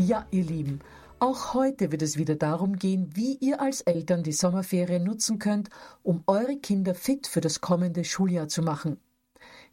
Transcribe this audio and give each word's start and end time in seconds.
Ja, 0.00 0.26
ihr 0.30 0.44
Lieben, 0.44 0.80
auch 1.18 1.52
heute 1.52 1.92
wird 1.92 2.00
es 2.00 2.16
wieder 2.16 2.34
darum 2.34 2.76
gehen, 2.76 3.10
wie 3.12 3.34
ihr 3.34 3.60
als 3.60 3.82
Eltern 3.82 4.22
die 4.22 4.32
Sommerferien 4.32 5.04
nutzen 5.04 5.38
könnt, 5.38 5.68
um 6.02 6.22
eure 6.26 6.56
Kinder 6.56 6.94
fit 6.94 7.26
für 7.26 7.42
das 7.42 7.60
kommende 7.60 8.02
Schuljahr 8.04 8.48
zu 8.48 8.62
machen. 8.62 8.96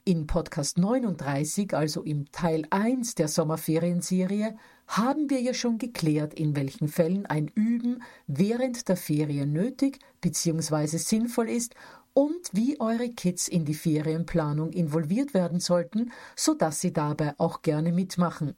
In 0.03 0.27
Podcast 0.27 0.79
39, 0.79 1.73
also 1.73 2.03
im 2.03 2.29
Teil 2.33 2.63
1 2.71 3.15
der 3.15 3.29
Sommerferienserie, 3.29 4.57
haben 4.85 5.29
wir 5.29 5.39
ja 5.39 5.53
schon 5.53 5.77
geklärt, 5.77 6.33
in 6.33 6.57
welchen 6.57 6.89
Fällen 6.89 7.25
ein 7.25 7.47
Üben 7.55 8.03
während 8.27 8.89
der 8.89 8.97
Ferien 8.97 9.53
nötig 9.53 9.99
bzw. 10.19 10.97
sinnvoll 10.97 11.47
ist 11.47 11.73
und 12.13 12.49
wie 12.51 12.81
eure 12.81 13.11
Kids 13.11 13.47
in 13.47 13.63
die 13.63 13.75
Ferienplanung 13.75 14.73
involviert 14.73 15.33
werden 15.33 15.61
sollten, 15.61 16.11
sodass 16.35 16.81
sie 16.81 16.91
dabei 16.91 17.33
auch 17.37 17.61
gerne 17.61 17.93
mitmachen. 17.93 18.57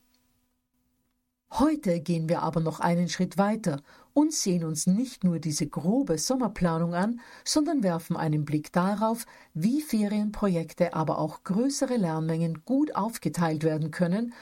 Heute 1.51 1.99
gehen 1.99 2.29
wir 2.29 2.43
aber 2.43 2.59
noch 2.59 2.79
einen 2.79 3.09
Schritt 3.09 3.39
weiter 3.39 3.81
und 4.13 4.33
sehen 4.33 4.63
uns 4.63 4.85
nicht 4.85 5.23
nur 5.23 5.39
diese 5.39 5.67
grobe 5.67 6.19
Sommerplanung 6.19 6.93
an, 6.93 7.21
sondern 7.43 7.81
werfen 7.81 8.15
einen 8.15 8.45
Blick 8.45 8.71
darauf, 8.71 9.25
wie 9.55 9.81
Ferienprojekte, 9.81 10.93
aber 10.93 11.17
auch 11.17 11.43
größere 11.43 11.97
Lernmengen 11.97 12.63
gut 12.65 12.95
aufgeteilt 12.95 13.63
werden 13.63 13.89
können. 13.89 14.33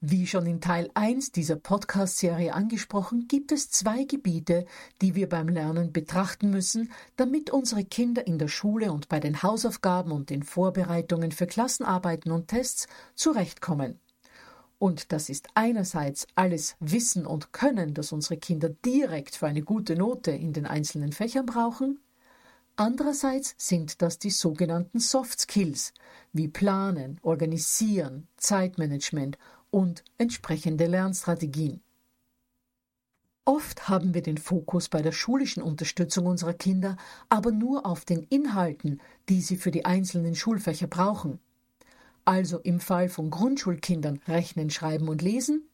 Wie 0.00 0.26
schon 0.26 0.46
in 0.46 0.60
Teil 0.60 0.90
1 0.94 1.32
dieser 1.32 1.56
Podcast-Serie 1.56 2.54
angesprochen, 2.54 3.28
gibt 3.28 3.52
es 3.52 3.70
zwei 3.70 4.04
Gebiete, 4.04 4.64
die 5.02 5.14
wir 5.14 5.28
beim 5.28 5.48
Lernen 5.48 5.92
betrachten 5.92 6.48
müssen, 6.50 6.92
damit 7.16 7.50
unsere 7.50 7.84
Kinder 7.84 8.26
in 8.26 8.38
der 8.38 8.48
Schule 8.48 8.90
und 8.90 9.08
bei 9.08 9.20
den 9.20 9.42
Hausaufgaben 9.42 10.12
und 10.12 10.30
den 10.30 10.42
Vorbereitungen 10.42 11.32
für 11.32 11.46
Klassenarbeiten 11.46 12.32
und 12.32 12.48
Tests 12.48 12.88
zurechtkommen. 13.14 14.00
Und 14.78 15.12
das 15.12 15.30
ist 15.30 15.48
einerseits 15.54 16.26
alles 16.34 16.76
Wissen 16.80 17.24
und 17.26 17.52
Können, 17.52 17.94
das 17.94 18.12
unsere 18.12 18.36
Kinder 18.36 18.68
direkt 18.68 19.36
für 19.36 19.46
eine 19.46 19.62
gute 19.62 19.96
Note 19.96 20.32
in 20.32 20.52
den 20.52 20.66
einzelnen 20.66 21.12
Fächern 21.12 21.46
brauchen. 21.46 21.98
Andererseits 22.76 23.54
sind 23.56 24.02
das 24.02 24.18
die 24.18 24.30
sogenannten 24.30 25.00
Soft 25.00 25.40
Skills 25.40 25.94
wie 26.34 26.48
Planen, 26.48 27.18
Organisieren, 27.22 28.28
Zeitmanagement 28.36 29.38
und 29.70 30.04
entsprechende 30.18 30.86
Lernstrategien. 30.86 31.80
Oft 33.46 33.88
haben 33.88 34.12
wir 34.12 34.22
den 34.22 34.36
Fokus 34.36 34.90
bei 34.90 35.00
der 35.00 35.12
schulischen 35.12 35.62
Unterstützung 35.62 36.26
unserer 36.26 36.52
Kinder 36.52 36.98
aber 37.30 37.50
nur 37.50 37.86
auf 37.86 38.04
den 38.04 38.24
Inhalten, 38.24 39.00
die 39.30 39.40
sie 39.40 39.56
für 39.56 39.70
die 39.70 39.86
einzelnen 39.86 40.34
Schulfächer 40.34 40.88
brauchen 40.88 41.38
also 42.26 42.58
im 42.58 42.80
Fall 42.80 43.08
von 43.08 43.30
Grundschulkindern 43.30 44.20
Rechnen, 44.26 44.68
Schreiben 44.68 45.08
und 45.08 45.22
Lesen. 45.22 45.68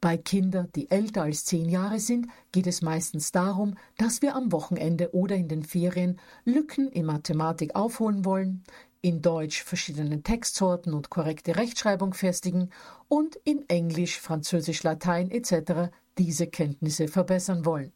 Bei 0.00 0.16
Kindern, 0.16 0.68
die 0.76 0.90
älter 0.90 1.22
als 1.22 1.44
zehn 1.44 1.68
Jahre 1.68 1.98
sind, 1.98 2.28
geht 2.52 2.66
es 2.66 2.82
meistens 2.82 3.32
darum, 3.32 3.76
dass 3.96 4.22
wir 4.22 4.36
am 4.36 4.52
Wochenende 4.52 5.12
oder 5.14 5.34
in 5.34 5.48
den 5.48 5.64
Ferien 5.64 6.20
Lücken 6.44 6.88
in 6.88 7.06
Mathematik 7.06 7.74
aufholen 7.74 8.24
wollen, 8.24 8.62
in 9.00 9.22
Deutsch 9.22 9.62
verschiedene 9.62 10.22
Textsorten 10.22 10.92
und 10.94 11.10
korrekte 11.10 11.56
Rechtschreibung 11.56 12.14
festigen 12.14 12.70
und 13.08 13.36
in 13.44 13.68
Englisch, 13.68 14.20
Französisch, 14.20 14.82
Latein 14.82 15.30
etc. 15.30 15.90
diese 16.16 16.46
Kenntnisse 16.46 17.08
verbessern 17.08 17.64
wollen. 17.64 17.92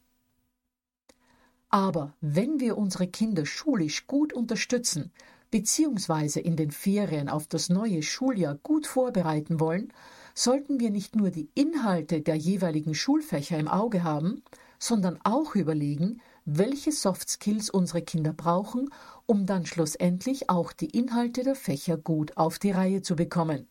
Aber 1.69 2.13
wenn 2.21 2.59
wir 2.59 2.77
unsere 2.77 3.07
Kinder 3.07 3.45
schulisch 3.45 4.07
gut 4.07 4.31
unterstützen, 4.31 5.11
beziehungsweise 5.53 6.39
in 6.39 6.55
den 6.55 6.71
Ferien 6.71 7.29
auf 7.29 7.45
das 7.45 7.69
neue 7.69 8.01
Schuljahr 8.01 8.55
gut 8.55 8.87
vorbereiten 8.87 9.59
wollen, 9.59 9.93
sollten 10.33 10.79
wir 10.79 10.89
nicht 10.89 11.15
nur 11.15 11.29
die 11.29 11.47
Inhalte 11.53 12.21
der 12.21 12.33
jeweiligen 12.33 12.95
Schulfächer 12.95 13.59
im 13.59 13.67
Auge 13.67 14.03
haben, 14.03 14.41
sondern 14.79 15.19
auch 15.23 15.53
überlegen, 15.53 16.21
welche 16.45 16.91
Soft 16.91 17.29
Skills 17.29 17.69
unsere 17.69 18.01
Kinder 18.01 18.33
brauchen, 18.33 18.89
um 19.27 19.45
dann 19.45 19.67
schlussendlich 19.67 20.49
auch 20.49 20.73
die 20.73 20.89
Inhalte 20.89 21.43
der 21.43 21.53
Fächer 21.53 21.97
gut 21.97 22.35
auf 22.35 22.57
die 22.57 22.71
Reihe 22.71 23.03
zu 23.03 23.15
bekommen. 23.15 23.67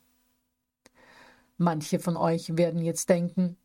Manche 1.59 1.99
von 1.99 2.17
euch 2.17 2.57
werden 2.57 2.81
jetzt 2.81 3.09
denken, 3.09 3.57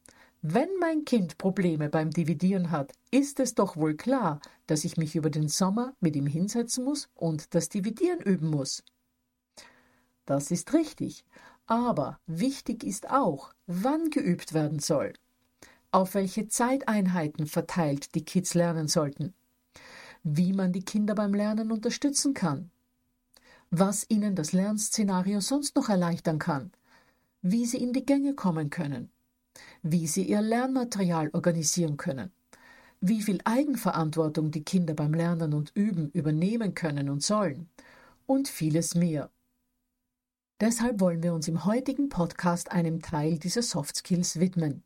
wenn 0.49 0.69
mein 0.79 1.03
Kind 1.03 1.37
Probleme 1.37 1.89
beim 1.89 2.09
Dividieren 2.09 2.71
hat, 2.71 2.93
ist 3.11 3.41
es 3.41 3.53
doch 3.53 3.75
wohl 3.75 3.97
klar, 3.97 4.39
dass 4.65 4.85
ich 4.85 4.95
mich 4.95 5.17
über 5.17 5.29
den 5.29 5.49
Sommer 5.49 5.93
mit 5.99 6.15
ihm 6.15 6.25
hinsetzen 6.25 6.85
muss 6.85 7.09
und 7.15 7.53
das 7.53 7.67
Dividieren 7.67 8.21
üben 8.21 8.49
muss. 8.49 8.81
Das 10.25 10.49
ist 10.49 10.73
richtig, 10.73 11.25
aber 11.65 12.21
wichtig 12.27 12.85
ist 12.85 13.09
auch, 13.09 13.51
wann 13.65 14.09
geübt 14.09 14.53
werden 14.53 14.79
soll, 14.79 15.11
auf 15.91 16.13
welche 16.13 16.47
Zeiteinheiten 16.47 17.45
verteilt 17.45 18.15
die 18.15 18.23
Kids 18.23 18.53
lernen 18.53 18.87
sollten, 18.87 19.33
wie 20.23 20.53
man 20.53 20.71
die 20.71 20.85
Kinder 20.85 21.13
beim 21.13 21.33
Lernen 21.33 21.73
unterstützen 21.73 22.33
kann, 22.33 22.71
was 23.69 24.05
ihnen 24.07 24.33
das 24.35 24.53
Lernszenario 24.53 25.41
sonst 25.41 25.75
noch 25.75 25.89
erleichtern 25.89 26.39
kann, 26.39 26.71
wie 27.41 27.65
sie 27.65 27.83
in 27.83 27.91
die 27.91 28.05
Gänge 28.05 28.33
kommen 28.33 28.69
können 28.69 29.11
wie 29.81 30.07
sie 30.07 30.23
ihr 30.23 30.41
Lernmaterial 30.41 31.29
organisieren 31.33 31.97
können, 31.97 32.31
wie 33.01 33.21
viel 33.21 33.39
Eigenverantwortung 33.43 34.51
die 34.51 34.63
Kinder 34.63 34.93
beim 34.93 35.13
Lernen 35.13 35.53
und 35.53 35.71
Üben 35.75 36.09
übernehmen 36.11 36.73
können 36.73 37.09
und 37.09 37.23
sollen 37.23 37.69
und 38.25 38.47
vieles 38.47 38.95
mehr. 38.95 39.29
Deshalb 40.59 40.99
wollen 40.99 41.21
wir 41.21 41.33
uns 41.35 41.47
im 41.47 41.65
heutigen 41.65 42.09
Podcast 42.09 42.71
einem 42.71 43.01
Teil 43.01 43.37
dieser 43.37 43.61
Soft 43.61 43.95
Skills 43.95 44.39
widmen. 44.39 44.83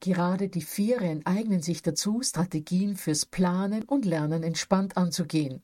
Gerade 0.00 0.50
die 0.50 0.60
Ferien 0.60 1.24
eignen 1.24 1.62
sich 1.62 1.80
dazu, 1.80 2.20
Strategien 2.22 2.94
fürs 2.94 3.24
Planen 3.24 3.84
und 3.84 4.04
Lernen 4.04 4.42
entspannt 4.42 4.98
anzugehen, 4.98 5.62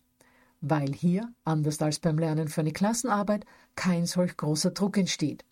weil 0.62 0.94
hier, 0.94 1.30
anders 1.44 1.82
als 1.82 1.98
beim 1.98 2.16
Lernen 2.16 2.48
für 2.48 2.62
eine 2.62 2.72
Klassenarbeit, 2.72 3.44
kein 3.76 4.06
solch 4.06 4.34
großer 4.38 4.70
Druck 4.70 4.96
entsteht. 4.96 5.44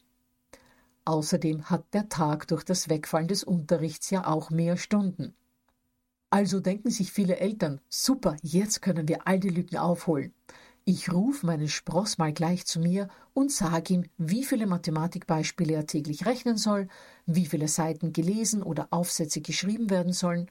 Außerdem 1.05 1.69
hat 1.69 1.85
der 1.93 2.09
Tag 2.09 2.49
durch 2.49 2.65
das 2.65 2.89
Wegfallen 2.89 3.29
des 3.29 3.45
Unterrichts 3.45 4.09
ja 4.09 4.27
auch 4.27 4.49
mehr 4.49 4.79
Stunden. 4.79 5.35
Also 6.31 6.61
denken 6.61 6.89
sich 6.89 7.13
viele 7.13 7.37
Eltern, 7.37 7.79
super, 7.91 8.39
jetzt 8.41 8.81
können 8.81 9.07
wir 9.07 9.27
all 9.27 9.39
die 9.39 9.51
Lücken 9.51 9.77
aufholen. 9.77 10.33
Ich 10.85 11.13
rufe 11.13 11.47
meinen 11.47 11.69
Spross 11.69 12.19
mal 12.19 12.33
gleich 12.33 12.67
zu 12.67 12.81
mir 12.81 13.09
und 13.35 13.53
sage 13.53 13.95
ihm, 13.95 14.05
wie 14.19 14.45
viele 14.45 14.67
Mathematikbeispiele 14.67 15.75
er 15.75 15.87
täglich 15.87 16.27
rechnen 16.27 16.57
soll, 16.57 16.89
wie 17.25 17.47
viele 17.47 17.69
Seiten 17.69 18.13
gelesen 18.13 18.65
oder 18.65 18.89
Aufsätze 18.91 19.41
geschrieben 19.41 19.91
werden 19.91 20.13
sollen. 20.13 20.51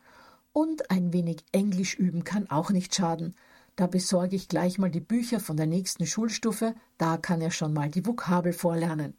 Und 0.53 0.89
ein 0.89 1.11
wenig 1.11 1.43
Englisch 1.51 1.95
üben 1.95 2.23
kann 2.23 2.49
auch 2.49 2.69
nicht 2.69 2.95
schaden. 2.95 3.35
Da 3.75 3.87
besorge 3.87 4.37
ich 4.37 4.47
gleich 4.47 4.77
mal 4.77 4.91
die 4.91 5.01
Bücher 5.01 5.41
von 5.41 5.57
der 5.57 5.67
nächsten 5.67 6.05
Schulstufe, 6.05 6.75
da 6.97 7.17
kann 7.17 7.41
er 7.41 7.51
schon 7.51 7.73
mal 7.73 7.89
die 7.89 8.05
Vokabel 8.05 8.53
vorlernen. 8.53 9.13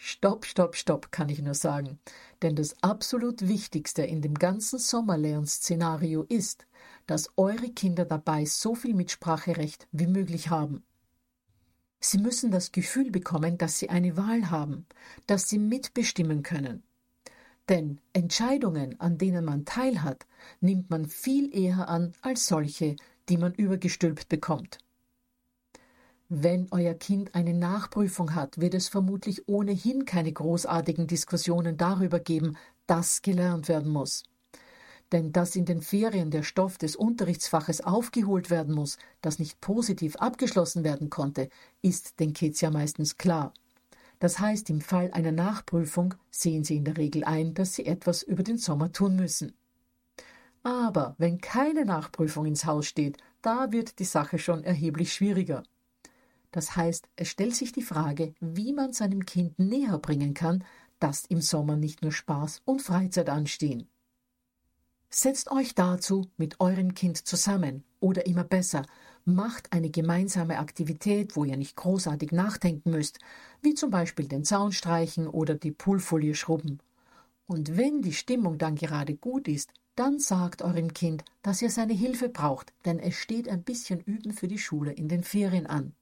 Stopp, 0.00 0.46
stopp, 0.46 0.76
stopp, 0.76 1.10
kann 1.10 1.28
ich 1.28 1.42
nur 1.42 1.54
sagen. 1.54 1.98
Denn 2.40 2.54
das 2.54 2.80
absolut 2.84 3.48
Wichtigste 3.48 4.02
in 4.02 4.22
dem 4.22 4.34
ganzen 4.34 4.78
Sommerlernszenario 4.78 6.22
ist, 6.22 6.66
dass 7.08 7.30
eure 7.36 7.68
Kinder 7.70 8.04
dabei 8.04 8.44
so 8.44 8.76
viel 8.76 8.94
Mitspracherecht 8.94 9.88
wie 9.90 10.06
möglich 10.06 10.50
haben. 10.50 10.84
Sie 11.98 12.18
müssen 12.18 12.52
das 12.52 12.70
Gefühl 12.70 13.10
bekommen, 13.10 13.58
dass 13.58 13.80
sie 13.80 13.90
eine 13.90 14.16
Wahl 14.16 14.50
haben, 14.50 14.86
dass 15.26 15.48
sie 15.48 15.58
mitbestimmen 15.58 16.44
können. 16.44 16.84
Denn 17.68 18.00
Entscheidungen, 18.12 19.00
an 19.00 19.18
denen 19.18 19.44
man 19.44 19.64
teilhat, 19.64 20.26
nimmt 20.60 20.90
man 20.90 21.06
viel 21.06 21.52
eher 21.52 21.88
an 21.88 22.12
als 22.22 22.46
solche, 22.46 22.94
die 23.28 23.36
man 23.36 23.52
übergestülpt 23.52 24.28
bekommt. 24.28 24.78
Wenn 26.30 26.68
euer 26.72 26.92
Kind 26.92 27.34
eine 27.34 27.54
Nachprüfung 27.54 28.34
hat, 28.34 28.60
wird 28.60 28.74
es 28.74 28.88
vermutlich 28.88 29.48
ohnehin 29.48 30.04
keine 30.04 30.30
großartigen 30.30 31.06
Diskussionen 31.06 31.78
darüber 31.78 32.20
geben, 32.20 32.58
dass 32.86 33.22
gelernt 33.22 33.68
werden 33.68 33.90
muss. 33.90 34.24
Denn 35.10 35.32
dass 35.32 35.56
in 35.56 35.64
den 35.64 35.80
Ferien 35.80 36.30
der 36.30 36.42
Stoff 36.42 36.76
des 36.76 36.96
Unterrichtsfaches 36.96 37.80
aufgeholt 37.80 38.50
werden 38.50 38.74
muss, 38.74 38.98
das 39.22 39.38
nicht 39.38 39.62
positiv 39.62 40.16
abgeschlossen 40.16 40.84
werden 40.84 41.08
konnte, 41.08 41.48
ist 41.80 42.20
den 42.20 42.34
Kids 42.34 42.60
ja 42.60 42.70
meistens 42.70 43.16
klar. 43.16 43.54
Das 44.18 44.38
heißt, 44.38 44.68
im 44.68 44.82
Fall 44.82 45.10
einer 45.12 45.32
Nachprüfung 45.32 46.12
sehen 46.30 46.62
sie 46.62 46.76
in 46.76 46.84
der 46.84 46.98
Regel 46.98 47.24
ein, 47.24 47.54
dass 47.54 47.72
sie 47.72 47.86
etwas 47.86 48.22
über 48.22 48.42
den 48.42 48.58
Sommer 48.58 48.92
tun 48.92 49.16
müssen. 49.16 49.54
Aber 50.62 51.14
wenn 51.16 51.40
keine 51.40 51.86
Nachprüfung 51.86 52.44
ins 52.44 52.66
Haus 52.66 52.84
steht, 52.84 53.16
da 53.40 53.72
wird 53.72 53.98
die 53.98 54.04
Sache 54.04 54.38
schon 54.38 54.62
erheblich 54.62 55.14
schwieriger. 55.14 55.62
Das 56.50 56.76
heißt, 56.76 57.08
es 57.16 57.28
stellt 57.28 57.54
sich 57.54 57.72
die 57.72 57.82
Frage, 57.82 58.34
wie 58.40 58.72
man 58.72 58.92
seinem 58.92 59.26
Kind 59.26 59.58
näher 59.58 59.98
bringen 59.98 60.34
kann, 60.34 60.64
dass 60.98 61.26
im 61.26 61.40
Sommer 61.40 61.76
nicht 61.76 62.02
nur 62.02 62.12
Spaß 62.12 62.62
und 62.64 62.82
Freizeit 62.82 63.28
anstehen. 63.28 63.88
Setzt 65.10 65.50
euch 65.50 65.74
dazu 65.74 66.26
mit 66.36 66.60
eurem 66.60 66.94
Kind 66.94 67.26
zusammen 67.26 67.84
oder 68.00 68.26
immer 68.26 68.44
besser, 68.44 68.84
macht 69.24 69.72
eine 69.72 69.90
gemeinsame 69.90 70.58
Aktivität, 70.58 71.36
wo 71.36 71.44
ihr 71.44 71.56
nicht 71.56 71.76
großartig 71.76 72.32
nachdenken 72.32 72.90
müsst, 72.90 73.18
wie 73.62 73.74
zum 73.74 73.90
Beispiel 73.90 74.26
den 74.26 74.44
Zaun 74.44 74.72
streichen 74.72 75.26
oder 75.26 75.54
die 75.54 75.70
Poolfolie 75.70 76.34
schrubben. 76.34 76.78
Und 77.46 77.76
wenn 77.76 78.02
die 78.02 78.12
Stimmung 78.12 78.58
dann 78.58 78.74
gerade 78.74 79.16
gut 79.16 79.48
ist, 79.48 79.72
dann 79.94 80.18
sagt 80.18 80.62
eurem 80.62 80.92
Kind, 80.92 81.24
dass 81.42 81.62
ihr 81.62 81.70
seine 81.70 81.94
Hilfe 81.94 82.28
braucht, 82.28 82.72
denn 82.84 82.98
es 82.98 83.14
steht 83.16 83.48
ein 83.48 83.64
bisschen 83.64 84.00
Üben 84.00 84.32
für 84.32 84.46
die 84.46 84.58
Schule 84.58 84.92
in 84.92 85.08
den 85.08 85.24
Ferien 85.24 85.66
an. 85.66 85.94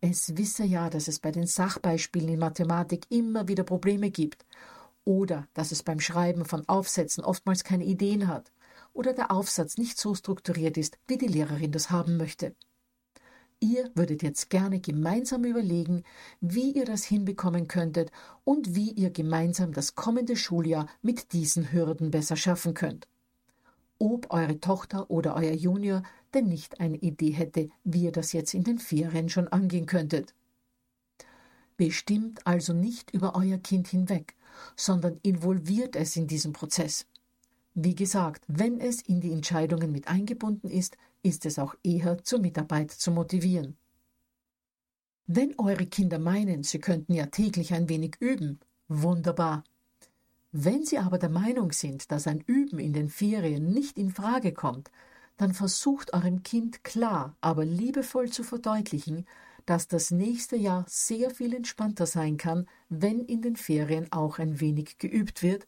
Es 0.00 0.36
wisse 0.36 0.64
ja, 0.64 0.90
dass 0.90 1.08
es 1.08 1.18
bei 1.18 1.32
den 1.32 1.46
Sachbeispielen 1.46 2.28
in 2.28 2.38
Mathematik 2.38 3.06
immer 3.08 3.48
wieder 3.48 3.64
Probleme 3.64 4.10
gibt. 4.10 4.46
Oder 5.04 5.48
dass 5.54 5.72
es 5.72 5.82
beim 5.82 5.98
Schreiben 5.98 6.44
von 6.44 6.68
Aufsätzen 6.68 7.24
oftmals 7.24 7.64
keine 7.64 7.84
Ideen 7.84 8.28
hat. 8.28 8.52
Oder 8.92 9.12
der 9.12 9.32
Aufsatz 9.32 9.76
nicht 9.76 9.98
so 9.98 10.14
strukturiert 10.14 10.76
ist, 10.76 10.98
wie 11.08 11.18
die 11.18 11.26
Lehrerin 11.26 11.72
das 11.72 11.90
haben 11.90 12.16
möchte. 12.16 12.54
Ihr 13.60 13.90
würdet 13.96 14.22
jetzt 14.22 14.50
gerne 14.50 14.78
gemeinsam 14.78 15.44
überlegen, 15.44 16.04
wie 16.40 16.70
ihr 16.70 16.84
das 16.84 17.02
hinbekommen 17.02 17.66
könntet 17.66 18.12
und 18.44 18.76
wie 18.76 18.92
ihr 18.92 19.10
gemeinsam 19.10 19.72
das 19.72 19.96
kommende 19.96 20.36
Schuljahr 20.36 20.86
mit 21.02 21.32
diesen 21.32 21.72
Hürden 21.72 22.12
besser 22.12 22.36
schaffen 22.36 22.74
könnt 22.74 23.08
ob 23.98 24.32
eure 24.32 24.60
Tochter 24.60 25.10
oder 25.10 25.34
euer 25.36 25.52
Junior 25.52 26.02
denn 26.34 26.46
nicht 26.46 26.80
eine 26.80 26.96
Idee 26.96 27.30
hätte, 27.30 27.68
wie 27.84 28.04
ihr 28.04 28.12
das 28.12 28.32
jetzt 28.32 28.54
in 28.54 28.64
den 28.64 28.78
Ferien 28.78 29.28
schon 29.28 29.48
angehen 29.48 29.86
könntet. 29.86 30.34
Bestimmt 31.76 32.46
also 32.46 32.72
nicht 32.72 33.12
über 33.12 33.36
euer 33.36 33.58
Kind 33.58 33.88
hinweg, 33.88 34.34
sondern 34.76 35.18
involviert 35.22 35.96
es 35.96 36.16
in 36.16 36.26
diesen 36.26 36.52
Prozess. 36.52 37.06
Wie 37.74 37.94
gesagt, 37.94 38.44
wenn 38.48 38.80
es 38.80 39.02
in 39.02 39.20
die 39.20 39.32
Entscheidungen 39.32 39.92
mit 39.92 40.08
eingebunden 40.08 40.68
ist, 40.68 40.96
ist 41.22 41.46
es 41.46 41.58
auch 41.58 41.74
eher 41.84 42.22
zur 42.24 42.40
Mitarbeit 42.40 42.90
zu 42.90 43.12
motivieren. 43.12 43.76
Wenn 45.26 45.56
eure 45.58 45.86
Kinder 45.86 46.18
meinen, 46.18 46.62
sie 46.64 46.80
könnten 46.80 47.12
ja 47.12 47.26
täglich 47.26 47.74
ein 47.74 47.88
wenig 47.88 48.16
üben, 48.18 48.58
wunderbar. 48.88 49.62
Wenn 50.52 50.84
Sie 50.84 50.98
aber 50.98 51.18
der 51.18 51.28
Meinung 51.28 51.72
sind, 51.72 52.10
dass 52.10 52.26
ein 52.26 52.40
Üben 52.40 52.78
in 52.78 52.94
den 52.94 53.10
Ferien 53.10 53.70
nicht 53.70 53.98
in 53.98 54.10
Frage 54.10 54.52
kommt, 54.52 54.90
dann 55.36 55.52
versucht 55.52 56.14
eurem 56.14 56.42
Kind 56.42 56.84
klar, 56.84 57.36
aber 57.40 57.64
liebevoll 57.64 58.30
zu 58.30 58.42
verdeutlichen, 58.42 59.26
dass 59.66 59.88
das 59.88 60.10
nächste 60.10 60.56
Jahr 60.56 60.86
sehr 60.88 61.30
viel 61.30 61.54
entspannter 61.54 62.06
sein 62.06 62.38
kann, 62.38 62.66
wenn 62.88 63.20
in 63.20 63.42
den 63.42 63.56
Ferien 63.56 64.10
auch 64.10 64.38
ein 64.38 64.60
wenig 64.60 64.96
geübt 64.96 65.42
wird, 65.42 65.66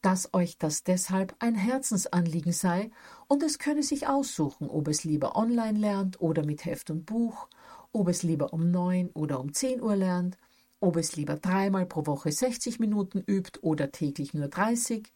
dass 0.00 0.32
euch 0.32 0.56
das 0.56 0.84
deshalb 0.84 1.34
ein 1.38 1.54
Herzensanliegen 1.54 2.52
sei 2.52 2.90
und 3.28 3.42
es 3.42 3.58
könne 3.58 3.82
sich 3.82 4.06
aussuchen, 4.06 4.70
ob 4.70 4.88
es 4.88 5.04
lieber 5.04 5.36
online 5.36 5.78
lernt 5.78 6.20
oder 6.22 6.44
mit 6.44 6.64
Heft 6.64 6.90
und 6.90 7.04
Buch, 7.04 7.48
ob 7.92 8.08
es 8.08 8.22
lieber 8.22 8.54
um 8.54 8.70
neun 8.70 9.10
oder 9.12 9.38
um 9.40 9.52
zehn 9.52 9.82
Uhr 9.82 9.96
lernt, 9.96 10.38
ob 10.84 10.98
es 10.98 11.16
lieber 11.16 11.36
dreimal 11.36 11.86
pro 11.86 12.04
Woche 12.04 12.30
60 12.30 12.78
Minuten 12.78 13.24
übt 13.26 13.58
oder 13.62 13.90
täglich 13.90 14.34
nur 14.34 14.48
30, 14.48 15.10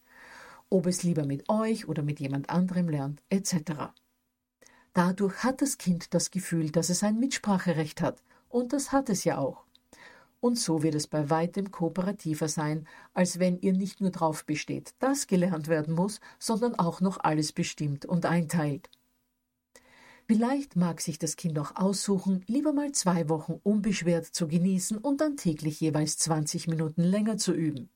ob 0.70 0.86
es 0.86 1.02
lieber 1.02 1.26
mit 1.26 1.50
euch 1.50 1.86
oder 1.86 2.02
mit 2.02 2.20
jemand 2.20 2.48
anderem 2.48 2.88
lernt, 2.88 3.22
etc. 3.28 3.92
Dadurch 4.94 5.44
hat 5.44 5.60
das 5.60 5.76
Kind 5.76 6.14
das 6.14 6.30
Gefühl, 6.30 6.70
dass 6.70 6.88
es 6.88 7.02
ein 7.02 7.20
Mitspracherecht 7.20 8.00
hat, 8.00 8.22
und 8.48 8.72
das 8.72 8.92
hat 8.92 9.10
es 9.10 9.24
ja 9.24 9.36
auch. 9.36 9.64
Und 10.40 10.58
so 10.58 10.82
wird 10.82 10.94
es 10.94 11.06
bei 11.06 11.28
weitem 11.28 11.70
kooperativer 11.70 12.48
sein, 12.48 12.86
als 13.12 13.38
wenn 13.38 13.60
ihr 13.60 13.74
nicht 13.74 14.00
nur 14.00 14.10
darauf 14.10 14.46
besteht, 14.46 14.94
dass 15.00 15.26
gelernt 15.26 15.68
werden 15.68 15.94
muss, 15.94 16.20
sondern 16.38 16.78
auch 16.78 17.02
noch 17.02 17.18
alles 17.20 17.52
bestimmt 17.52 18.06
und 18.06 18.24
einteilt. 18.24 18.88
Vielleicht 20.30 20.76
mag 20.76 21.00
sich 21.00 21.18
das 21.18 21.36
Kind 21.36 21.58
auch 21.58 21.74
aussuchen, 21.76 22.44
lieber 22.46 22.74
mal 22.74 22.92
zwei 22.92 23.30
Wochen 23.30 23.58
unbeschwert 23.62 24.26
zu 24.26 24.46
genießen 24.46 24.98
und 24.98 25.22
dann 25.22 25.38
täglich 25.38 25.80
jeweils 25.80 26.18
20 26.18 26.68
Minuten 26.68 27.02
länger 27.02 27.38
zu 27.38 27.54
üben. 27.54 27.88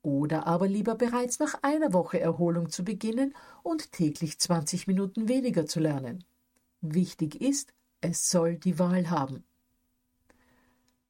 Oder 0.00 0.46
aber 0.46 0.66
lieber 0.66 0.94
bereits 0.94 1.40
nach 1.40 1.62
einer 1.62 1.92
Woche 1.92 2.18
Erholung 2.18 2.70
zu 2.70 2.84
beginnen 2.84 3.34
und 3.62 3.92
täglich 3.92 4.38
20 4.38 4.86
Minuten 4.86 5.28
weniger 5.28 5.66
zu 5.66 5.78
lernen. 5.78 6.24
Wichtig 6.80 7.42
ist, 7.42 7.74
es 8.00 8.30
soll 8.30 8.56
die 8.56 8.78
Wahl 8.78 9.10
haben. 9.10 9.44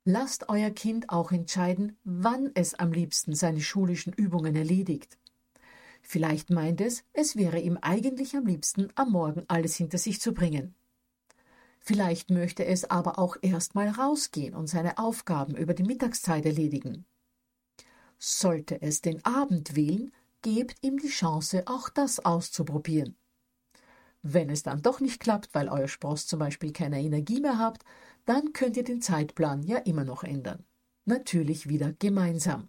Lasst 0.05 0.49
euer 0.49 0.71
Kind 0.71 1.09
auch 1.09 1.31
entscheiden, 1.31 1.97
wann 2.03 2.51
es 2.55 2.75
am 2.75 2.91
liebsten 2.91 3.37
seine 3.37 3.61
schulischen 3.61 4.13
Übungen 4.13 4.57
erledigt. 4.57 5.19
Vielleicht 6.03 6.51
meint 6.51 6.81
es, 6.81 7.05
es 7.13 7.37
wäre 7.37 7.61
ihm 7.61 7.79
eigentlich 7.81 8.37
am 8.37 8.47
liebsten, 8.47 8.89
am 8.97 9.13
Morgen 9.13 9.45
alles 9.49 9.77
hinter 9.77 9.99
sich 9.99 10.21
zu 10.21 10.35
bringen. 10.35 10.75
Vielleicht 11.81 12.31
möchte 12.31 12.65
es 12.65 12.89
aber 12.91 13.19
auch 13.19 13.37
erst 13.43 13.75
mal 13.75 13.89
rausgehen 13.89 14.55
und 14.55 14.69
seine 14.69 14.99
Aufgaben 14.99 15.57
über 15.57 15.75
die 15.75 15.83
Mittagszeit 15.83 16.45
erledigen. 16.45 17.07
Sollte 18.19 18.81
es 18.83 19.01
den 19.01 19.25
Abend 19.25 19.75
wählen, 19.75 20.13
gebt 20.43 20.77
ihm 20.83 20.99
die 20.99 21.09
Chance, 21.09 21.65
auch 21.67 21.89
das 21.89 22.25
auszuprobieren. 22.25 23.17
Wenn 24.23 24.51
es 24.51 24.63
dann 24.63 24.83
doch 24.83 25.01
nicht 25.01 25.19
klappt, 25.19 25.53
weil 25.55 25.69
euer 25.69 25.89
Spross 25.89 26.29
zum 26.29 26.39
Beispiel 26.39 26.73
keine 26.73 27.01
Energie 27.01 27.41
mehr 27.41 27.59
habt, 27.59 27.85
dann 28.25 28.53
könnt 28.53 28.77
ihr 28.77 28.85
den 28.85 29.03
Zeitplan 29.03 29.65
ja 29.65 29.79
immer 29.79 30.05
noch 30.05 30.23
ändern. 30.23 30.65
Natürlich 31.05 31.69
wieder 31.69 31.93
gemeinsam. 31.95 32.69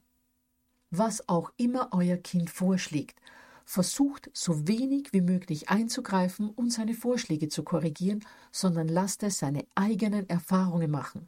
Was 0.96 1.28
auch 1.28 1.52
immer 1.58 1.90
euer 1.92 2.18
Kind 2.18 2.52
vorschlägt, 2.52 3.20
versucht 3.66 4.30
so 4.32 4.68
wenig 4.68 5.12
wie 5.12 5.22
möglich 5.22 5.70
einzugreifen 5.70 6.52
und 6.52 6.72
seine 6.72 6.94
Vorschläge 6.94 7.48
zu 7.48 7.64
korrigieren, 7.64 8.24
sondern 8.52 8.88
lasst 8.88 9.24
es 9.24 9.40
seine 9.40 9.66
eigenen 9.74 10.30
Erfahrungen 10.30 10.92
machen. 10.92 11.28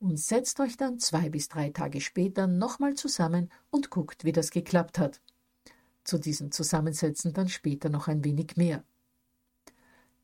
Und 0.00 0.18
setzt 0.18 0.58
euch 0.58 0.78
dann 0.78 1.00
zwei 1.00 1.28
bis 1.28 1.48
drei 1.48 1.68
Tage 1.68 2.00
später 2.00 2.46
nochmal 2.46 2.94
zusammen 2.94 3.50
und 3.68 3.90
guckt, 3.90 4.24
wie 4.24 4.32
das 4.32 4.50
geklappt 4.50 4.98
hat. 4.98 5.20
Zu 6.04 6.16
diesem 6.16 6.50
Zusammensetzen 6.50 7.34
dann 7.34 7.50
später 7.50 7.90
noch 7.90 8.08
ein 8.08 8.24
wenig 8.24 8.56
mehr. 8.56 8.84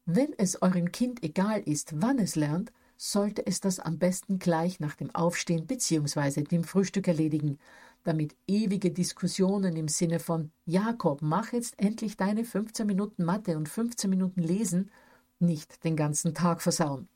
Wenn 0.06 0.32
es 0.38 0.62
eurem 0.62 0.90
Kind 0.90 1.22
egal 1.22 1.60
ist, 1.60 2.00
wann 2.00 2.18
es 2.18 2.34
lernt, 2.34 2.72
sollte 2.96 3.46
es 3.46 3.60
das 3.60 3.80
am 3.80 3.98
besten 3.98 4.38
gleich 4.38 4.78
nach 4.78 4.94
dem 4.94 5.14
Aufstehen 5.14 5.66
bzw. 5.66 6.42
dem 6.44 6.64
Frühstück 6.64 7.08
erledigen, 7.08 7.58
damit 8.04 8.36
ewige 8.46 8.90
Diskussionen 8.90 9.76
im 9.76 9.88
Sinne 9.88 10.18
von 10.18 10.50
Jakob, 10.66 11.22
mach 11.22 11.52
jetzt 11.52 11.78
endlich 11.78 12.16
deine 12.16 12.44
15 12.44 12.86
Minuten 12.86 13.24
Mathe 13.24 13.56
und 13.56 13.68
15 13.68 14.08
Minuten 14.08 14.42
Lesen 14.42 14.90
nicht 15.38 15.84
den 15.84 15.96
ganzen 15.96 16.34
Tag 16.34 16.62
versauen. 16.62 17.08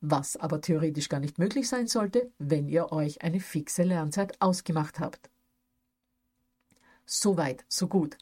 Was 0.00 0.36
aber 0.36 0.60
theoretisch 0.60 1.08
gar 1.08 1.20
nicht 1.20 1.38
möglich 1.38 1.68
sein 1.68 1.86
sollte, 1.86 2.30
wenn 2.38 2.68
ihr 2.68 2.92
euch 2.92 3.22
eine 3.22 3.40
fixe 3.40 3.82
Lernzeit 3.82 4.40
ausgemacht 4.40 4.98
habt. 4.98 5.30
Soweit, 7.04 7.64
so 7.68 7.88
gut. 7.88 8.16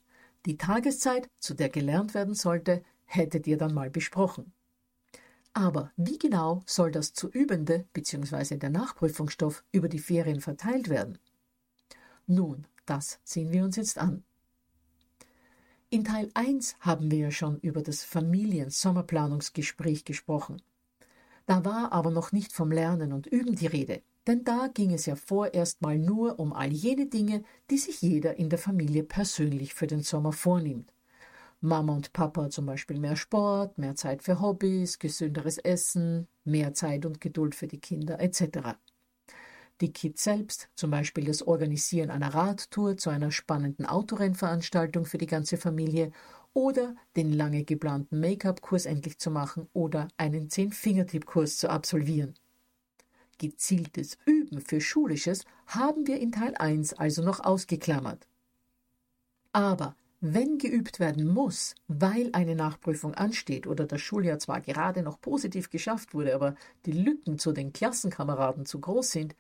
Die 0.46 0.56
Tageszeit, 0.56 1.28
zu 1.38 1.54
der 1.54 1.68
gelernt 1.68 2.14
werden 2.14 2.34
sollte, 2.34 2.82
hättet 3.04 3.46
ihr 3.46 3.58
dann 3.58 3.74
mal 3.74 3.90
besprochen. 3.90 4.52
Aber 5.52 5.92
wie 5.96 6.18
genau 6.18 6.62
soll 6.66 6.90
das 6.90 7.12
zu 7.12 7.28
übende 7.28 7.86
bzw. 7.92 8.56
der 8.56 8.70
Nachprüfungsstoff 8.70 9.64
über 9.72 9.88
die 9.88 9.98
Ferien 9.98 10.40
verteilt 10.40 10.88
werden? 10.88 11.18
Nun, 12.30 12.66
das 12.84 13.20
sehen 13.24 13.52
wir 13.52 13.64
uns 13.64 13.76
jetzt 13.76 13.96
an. 13.96 14.22
In 15.88 16.04
Teil 16.04 16.30
1 16.34 16.76
haben 16.80 17.10
wir 17.10 17.18
ja 17.18 17.30
schon 17.30 17.58
über 17.60 17.82
das 17.82 18.04
Familien-Sommerplanungsgespräch 18.04 20.04
gesprochen. 20.04 20.60
Da 21.46 21.64
war 21.64 21.92
aber 21.92 22.10
noch 22.10 22.32
nicht 22.32 22.52
vom 22.52 22.70
Lernen 22.70 23.14
und 23.14 23.26
Üben 23.26 23.56
die 23.56 23.66
Rede, 23.66 24.02
denn 24.26 24.44
da 24.44 24.66
ging 24.66 24.92
es 24.92 25.06
ja 25.06 25.16
vorerst 25.16 25.80
mal 25.80 25.98
nur 25.98 26.38
um 26.38 26.52
all 26.52 26.70
jene 26.70 27.06
Dinge, 27.06 27.44
die 27.70 27.78
sich 27.78 28.02
jeder 28.02 28.36
in 28.36 28.50
der 28.50 28.58
Familie 28.58 29.04
persönlich 29.04 29.72
für 29.72 29.86
den 29.86 30.02
Sommer 30.02 30.32
vornimmt. 30.32 30.92
Mama 31.62 31.94
und 31.94 32.12
Papa 32.12 32.50
zum 32.50 32.66
Beispiel 32.66 32.98
mehr 32.98 33.16
Sport, 33.16 33.78
mehr 33.78 33.94
Zeit 33.94 34.22
für 34.22 34.42
Hobbys, 34.42 34.98
gesünderes 34.98 35.56
Essen, 35.56 36.28
mehr 36.44 36.74
Zeit 36.74 37.06
und 37.06 37.22
Geduld 37.22 37.54
für 37.54 37.68
die 37.68 37.80
Kinder 37.80 38.20
etc. 38.20 38.76
Die 39.80 39.92
Kids 39.92 40.24
selbst, 40.24 40.68
zum 40.74 40.90
Beispiel 40.90 41.24
das 41.24 41.42
Organisieren 41.42 42.10
einer 42.10 42.34
Radtour 42.34 42.96
zu 42.96 43.10
einer 43.10 43.30
spannenden 43.30 43.86
Autorennveranstaltung 43.86 45.04
für 45.04 45.18
die 45.18 45.26
ganze 45.26 45.56
Familie 45.56 46.10
oder 46.52 46.96
den 47.16 47.32
lange 47.32 47.62
geplanten 47.62 48.18
Make-up-Kurs 48.18 48.86
endlich 48.86 49.18
zu 49.18 49.30
machen 49.30 49.68
oder 49.72 50.08
einen 50.16 50.50
Zehn-Fingertipp-Kurs 50.50 51.58
zu 51.58 51.70
absolvieren. 51.70 52.34
Gezieltes 53.38 54.18
Üben 54.24 54.60
für 54.60 54.80
Schulisches 54.80 55.44
haben 55.66 56.08
wir 56.08 56.18
in 56.18 56.32
Teil 56.32 56.56
1 56.56 56.94
also 56.94 57.22
noch 57.22 57.38
ausgeklammert. 57.38 58.26
Aber 59.52 59.94
wenn 60.20 60.58
geübt 60.58 60.98
werden 60.98 61.28
muss, 61.28 61.76
weil 61.86 62.30
eine 62.32 62.56
Nachprüfung 62.56 63.14
ansteht 63.14 63.68
oder 63.68 63.86
das 63.86 64.00
Schuljahr 64.00 64.40
zwar 64.40 64.60
gerade 64.60 65.02
noch 65.02 65.20
positiv 65.20 65.70
geschafft 65.70 66.14
wurde, 66.14 66.34
aber 66.34 66.56
die 66.86 66.92
Lücken 66.92 67.38
zu 67.38 67.52
den 67.52 67.72
Klassenkameraden 67.72 68.66
zu 68.66 68.80
groß 68.80 69.12
sind, 69.12 69.36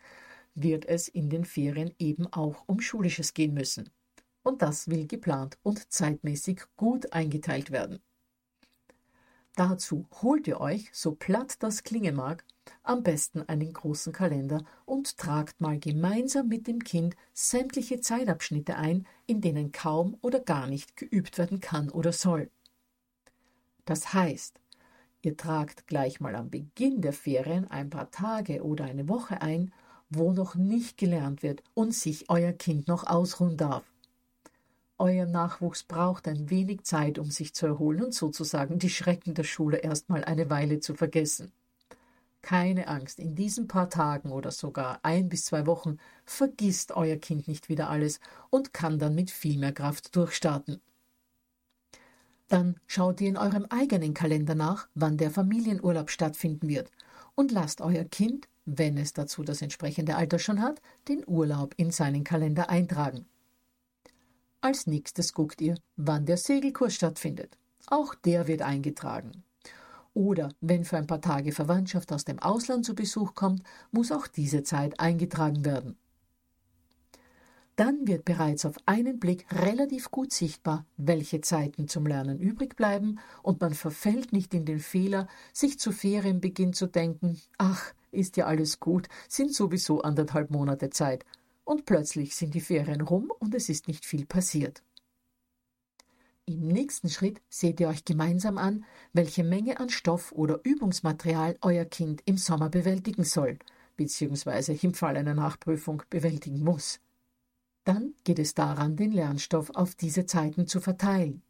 wird 0.62 0.84
es 0.86 1.08
in 1.08 1.30
den 1.30 1.44
Ferien 1.44 1.94
eben 1.98 2.26
auch 2.32 2.64
um 2.66 2.80
Schulisches 2.80 3.34
gehen 3.34 3.54
müssen. 3.54 3.90
Und 4.42 4.62
das 4.62 4.88
will 4.88 5.06
geplant 5.06 5.58
und 5.62 5.92
zeitmäßig 5.92 6.62
gut 6.76 7.12
eingeteilt 7.12 7.70
werden. 7.70 8.00
Dazu 9.58 10.06
holt 10.22 10.46
ihr 10.46 10.60
euch, 10.60 10.88
so 10.92 11.16
platt 11.16 11.56
das 11.64 11.82
klingen 11.82 12.14
mag, 12.14 12.44
am 12.84 13.02
besten 13.02 13.42
einen 13.48 13.72
großen 13.72 14.12
Kalender 14.12 14.64
und 14.84 15.18
tragt 15.18 15.60
mal 15.60 15.80
gemeinsam 15.80 16.46
mit 16.46 16.68
dem 16.68 16.84
Kind 16.84 17.16
sämtliche 17.32 18.00
Zeitabschnitte 18.00 18.76
ein, 18.76 19.04
in 19.26 19.40
denen 19.40 19.72
kaum 19.72 20.16
oder 20.20 20.38
gar 20.38 20.68
nicht 20.68 20.96
geübt 20.96 21.38
werden 21.38 21.60
kann 21.60 21.90
oder 21.90 22.12
soll. 22.12 22.50
Das 23.84 24.12
heißt, 24.14 24.60
ihr 25.22 25.36
tragt 25.36 25.88
gleich 25.88 26.20
mal 26.20 26.36
am 26.36 26.50
Beginn 26.50 27.00
der 27.00 27.12
Ferien 27.12 27.68
ein 27.68 27.90
paar 27.90 28.12
Tage 28.12 28.62
oder 28.62 28.84
eine 28.84 29.08
Woche 29.08 29.42
ein, 29.42 29.72
wo 30.10 30.32
noch 30.32 30.54
nicht 30.54 30.96
gelernt 30.96 31.42
wird 31.42 31.62
und 31.74 31.94
sich 31.94 32.30
euer 32.30 32.52
Kind 32.52 32.88
noch 32.88 33.06
ausruhen 33.06 33.56
darf. 33.56 33.84
Euer 34.98 35.26
Nachwuchs 35.26 35.84
braucht 35.84 36.26
ein 36.26 36.50
wenig 36.50 36.82
Zeit, 36.82 37.18
um 37.18 37.30
sich 37.30 37.54
zu 37.54 37.66
erholen 37.66 38.02
und 38.02 38.14
sozusagen 38.14 38.78
die 38.78 38.90
Schrecken 38.90 39.34
der 39.34 39.44
Schule 39.44 39.78
erstmal 39.78 40.24
eine 40.24 40.50
Weile 40.50 40.80
zu 40.80 40.94
vergessen. 40.94 41.52
Keine 42.42 42.88
Angst, 42.88 43.18
in 43.18 43.34
diesen 43.34 43.68
paar 43.68 43.90
Tagen 43.90 44.32
oder 44.32 44.50
sogar 44.50 45.00
ein 45.02 45.28
bis 45.28 45.44
zwei 45.44 45.66
Wochen 45.66 45.98
vergisst 46.24 46.92
euer 46.92 47.16
Kind 47.16 47.46
nicht 47.46 47.68
wieder 47.68 47.90
alles 47.90 48.20
und 48.50 48.72
kann 48.72 48.98
dann 48.98 49.14
mit 49.14 49.30
viel 49.30 49.58
mehr 49.58 49.72
Kraft 49.72 50.16
durchstarten. 50.16 50.80
Dann 52.48 52.80
schaut 52.86 53.20
ihr 53.20 53.28
in 53.28 53.36
eurem 53.36 53.66
eigenen 53.66 54.14
Kalender 54.14 54.54
nach, 54.54 54.88
wann 54.94 55.18
der 55.18 55.30
Familienurlaub 55.30 56.10
stattfinden 56.10 56.68
wird 56.68 56.90
und 57.34 57.52
lasst 57.52 57.82
euer 57.82 58.04
Kind, 58.04 58.48
wenn 58.76 58.98
es 58.98 59.14
dazu 59.14 59.42
das 59.42 59.62
entsprechende 59.62 60.16
Alter 60.16 60.38
schon 60.38 60.60
hat, 60.60 60.80
den 61.08 61.24
Urlaub 61.26 61.74
in 61.78 61.90
seinen 61.90 62.22
Kalender 62.22 62.68
eintragen. 62.68 63.26
Als 64.60 64.86
nächstes 64.86 65.32
guckt 65.32 65.60
ihr, 65.60 65.76
wann 65.96 66.26
der 66.26 66.36
Segelkurs 66.36 66.94
stattfindet. 66.94 67.56
Auch 67.86 68.14
der 68.14 68.46
wird 68.46 68.60
eingetragen. 68.60 69.44
Oder 70.12 70.50
wenn 70.60 70.84
für 70.84 70.98
ein 70.98 71.06
paar 71.06 71.20
Tage 71.20 71.52
Verwandtschaft 71.52 72.12
aus 72.12 72.24
dem 72.24 72.40
Ausland 72.40 72.84
zu 72.84 72.94
Besuch 72.94 73.34
kommt, 73.34 73.62
muss 73.90 74.12
auch 74.12 74.26
diese 74.26 74.62
Zeit 74.64 75.00
eingetragen 75.00 75.64
werden. 75.64 75.96
Dann 77.78 78.08
wird 78.08 78.24
bereits 78.24 78.66
auf 78.66 78.74
einen 78.86 79.20
Blick 79.20 79.46
relativ 79.52 80.10
gut 80.10 80.32
sichtbar, 80.32 80.84
welche 80.96 81.42
Zeiten 81.42 81.86
zum 81.86 82.08
Lernen 82.08 82.40
übrig 82.40 82.74
bleiben, 82.74 83.20
und 83.44 83.60
man 83.60 83.72
verfällt 83.72 84.32
nicht 84.32 84.52
in 84.52 84.64
den 84.64 84.80
Fehler, 84.80 85.28
sich 85.52 85.78
zu 85.78 85.92
Ferienbeginn 85.92 86.72
zu 86.72 86.88
denken, 86.88 87.40
ach, 87.56 87.94
ist 88.10 88.36
ja 88.36 88.46
alles 88.46 88.80
gut, 88.80 89.06
sind 89.28 89.54
sowieso 89.54 90.02
anderthalb 90.02 90.50
Monate 90.50 90.90
Zeit, 90.90 91.24
und 91.62 91.84
plötzlich 91.84 92.34
sind 92.34 92.52
die 92.54 92.60
Ferien 92.60 93.00
rum 93.00 93.30
und 93.38 93.54
es 93.54 93.68
ist 93.68 93.86
nicht 93.86 94.04
viel 94.04 94.26
passiert. 94.26 94.82
Im 96.46 96.66
nächsten 96.66 97.10
Schritt 97.10 97.40
seht 97.48 97.78
ihr 97.78 97.86
euch 97.86 98.04
gemeinsam 98.04 98.58
an, 98.58 98.86
welche 99.12 99.44
Menge 99.44 99.78
an 99.78 99.88
Stoff 99.88 100.32
oder 100.32 100.58
Übungsmaterial 100.64 101.56
euer 101.60 101.84
Kind 101.84 102.22
im 102.24 102.38
Sommer 102.38 102.70
bewältigen 102.70 103.22
soll, 103.22 103.56
bzw. 103.96 104.76
im 104.82 104.94
Fall 104.94 105.16
einer 105.16 105.34
Nachprüfung 105.34 106.02
bewältigen 106.10 106.64
muss. 106.64 106.98
Dann 107.88 108.12
geht 108.22 108.38
es 108.38 108.52
daran, 108.52 108.96
den 108.96 109.12
Lernstoff 109.12 109.70
auf 109.70 109.94
diese 109.94 110.26
Zeiten 110.26 110.66
zu 110.66 110.78
verteilen. 110.78 111.40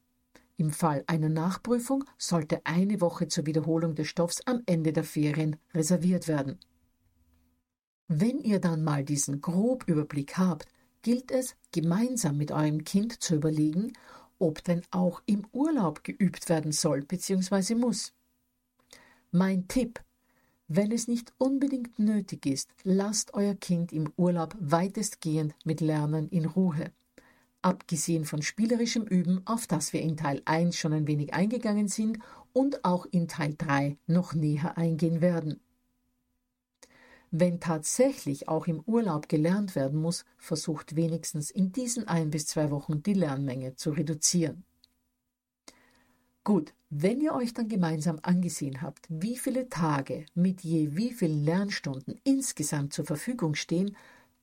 Im 0.57 0.71
Fall 0.71 1.03
einer 1.09 1.29
Nachprüfung 1.29 2.05
sollte 2.17 2.65
eine 2.65 3.01
Woche 3.01 3.27
zur 3.27 3.47
Wiederholung 3.47 3.97
des 3.97 4.07
Stoffs 4.07 4.41
am 4.47 4.63
Ende 4.65 4.93
der 4.93 5.03
Ferien 5.03 5.57
reserviert 5.75 6.29
werden. 6.29 6.61
Wenn 8.07 8.39
ihr 8.39 8.61
dann 8.61 8.85
mal 8.85 9.03
diesen 9.03 9.41
Grobüberblick 9.41 10.39
habt, 10.39 10.67
gilt 11.03 11.33
es, 11.33 11.57
gemeinsam 11.73 12.37
mit 12.37 12.53
eurem 12.53 12.85
Kind 12.85 13.21
zu 13.21 13.35
überlegen, 13.35 13.93
ob 14.39 14.63
denn 14.63 14.83
auch 14.93 15.21
im 15.27 15.45
Urlaub 15.51 16.05
geübt 16.05 16.49
werden 16.49 16.71
soll 16.71 17.03
bzw. 17.03 17.75
muss. 17.75 18.13
Mein 19.33 19.67
Tipp, 19.67 20.01
wenn 20.69 20.93
es 20.93 21.09
nicht 21.09 21.33
unbedingt 21.39 21.99
nötig 21.99 22.45
ist, 22.45 22.71
lasst 22.85 23.33
euer 23.33 23.55
Kind 23.55 23.91
im 23.91 24.13
Urlaub 24.17 24.55
weitestgehend 24.61 25.55
mit 25.65 25.81
Lernen 25.81 26.29
in 26.29 26.45
Ruhe. 26.45 26.93
Abgesehen 27.63 28.27
von 28.27 28.43
spielerischem 28.43 29.05
Üben, 29.05 29.41
auf 29.47 29.67
das 29.67 29.95
wir 29.95 30.03
in 30.03 30.19
Teil 30.19 30.43
1 30.45 30.77
schon 30.77 30.93
ein 30.93 31.07
wenig 31.07 31.33
eingegangen 31.33 31.89
sind 31.89 32.19
und 32.53 32.85
auch 32.85 33.07
in 33.07 33.29
Teil 33.29 33.55
3 33.57 33.97
noch 34.07 34.35
näher 34.35 34.77
eingehen 34.77 35.23
werden. 35.23 35.59
Wenn 37.31 37.61
tatsächlich 37.61 38.49
auch 38.49 38.67
im 38.67 38.81
Urlaub 38.81 39.29
gelernt 39.29 39.75
werden 39.75 40.01
muss, 40.01 40.25
versucht 40.37 40.97
wenigstens 40.97 41.51
in 41.51 41.73
diesen 41.73 42.07
ein 42.09 42.31
bis 42.31 42.47
zwei 42.47 42.71
Wochen 42.71 43.03
die 43.03 43.15
Lernmenge 43.15 43.75
zu 43.75 43.91
reduzieren. 43.91 44.65
Gut, 46.49 46.73
wenn 46.89 47.21
ihr 47.21 47.35
euch 47.35 47.53
dann 47.53 47.69
gemeinsam 47.69 48.21
angesehen 48.23 48.81
habt, 48.81 49.07
wie 49.11 49.37
viele 49.37 49.69
Tage 49.69 50.25
mit 50.35 50.63
je 50.63 50.97
wie 50.97 51.13
vielen 51.13 51.45
Lernstunden 51.45 52.19
insgesamt 52.25 52.95
zur 52.95 53.05
Verfügung 53.05 53.55
stehen, 53.55 53.95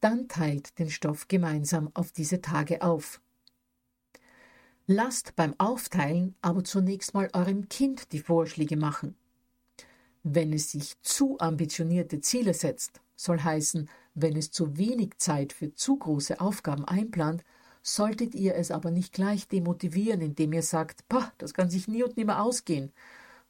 dann 0.02 0.28
teilt 0.28 0.78
den 0.78 0.92
Stoff 0.92 1.28
gemeinsam 1.28 1.90
auf 1.96 2.12
diese 2.12 2.42
Tage 2.42 2.84
auf. 2.84 3.22
Lasst 4.86 5.36
beim 5.36 5.56
Aufteilen 5.58 6.36
aber 6.44 6.64
zunächst 6.64 7.16
mal 7.16 7.28
eurem 7.34 7.70
Kind 7.70 8.12
die 8.12 8.20
Vorschläge 8.20 8.78
machen. 8.78 9.16
Wenn 10.22 10.54
es 10.54 10.74
sich 10.74 11.02
zu 11.02 11.40
ambitionierte 11.40 12.22
Ziele 12.22 12.54
setzt, 12.54 13.02
soll 13.16 13.40
heißen, 13.40 13.90
wenn 14.14 14.38
es 14.38 14.52
zu 14.52 14.78
wenig 14.78 15.18
Zeit 15.18 15.54
für 15.54 15.74
zu 15.74 15.98
große 15.98 16.40
Aufgaben 16.40 16.86
einplant, 16.86 17.44
solltet 17.88 18.34
ihr 18.34 18.56
es 18.56 18.72
aber 18.72 18.90
nicht 18.90 19.14
gleich 19.14 19.48
demotivieren, 19.48 20.20
indem 20.20 20.54
ihr 20.54 20.64
sagt, 20.64 21.08
pah, 21.08 21.32
das 21.38 21.54
kann 21.54 21.70
sich 21.70 21.88
nie 21.88 22.04
und 22.04 22.18
nimmer 22.18 22.42
ausgehen. 22.42 22.92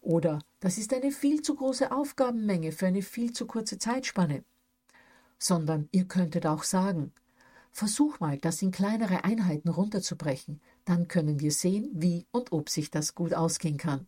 Oder 0.02 0.40
das 0.60 0.78
ist 0.78 0.94
eine 0.94 1.14
viel 1.14 1.42
zu 1.42 1.56
große 1.56 1.90
Aufgabenmenge 1.92 2.74
für 2.74 2.88
eine 2.88 3.02
viel 3.02 3.32
zu 3.32 3.48
kurze 3.48 3.80
Zeitspanne. 3.80 4.44
Sondern 5.40 5.88
ihr 5.94 6.04
könntet 6.06 6.46
auch 6.46 6.64
sagen, 6.64 7.14
versuch 7.72 8.20
mal, 8.20 8.38
das 8.38 8.62
in 8.62 8.72
kleinere 8.72 9.24
Einheiten 9.24 9.70
runterzubrechen, 9.70 10.60
dann 10.84 11.08
können 11.08 11.40
wir 11.40 11.52
sehen, 11.52 11.90
wie 11.94 12.26
und 12.32 12.52
ob 12.52 12.70
sich 12.70 12.92
das 12.92 13.16
gut 13.16 13.34
ausgehen 13.34 13.78
kann. 13.78 14.06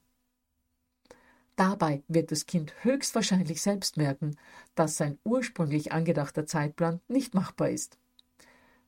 Dabei 1.56 2.04
wird 2.10 2.32
das 2.32 2.46
Kind 2.46 2.74
höchstwahrscheinlich 2.84 3.62
selbst 3.62 3.96
merken, 3.96 4.36
dass 4.76 4.98
sein 4.98 5.20
ursprünglich 5.24 5.94
angedachter 5.94 6.46
Zeitplan 6.46 7.00
nicht 7.08 7.34
machbar 7.34 7.70
ist. 7.70 7.98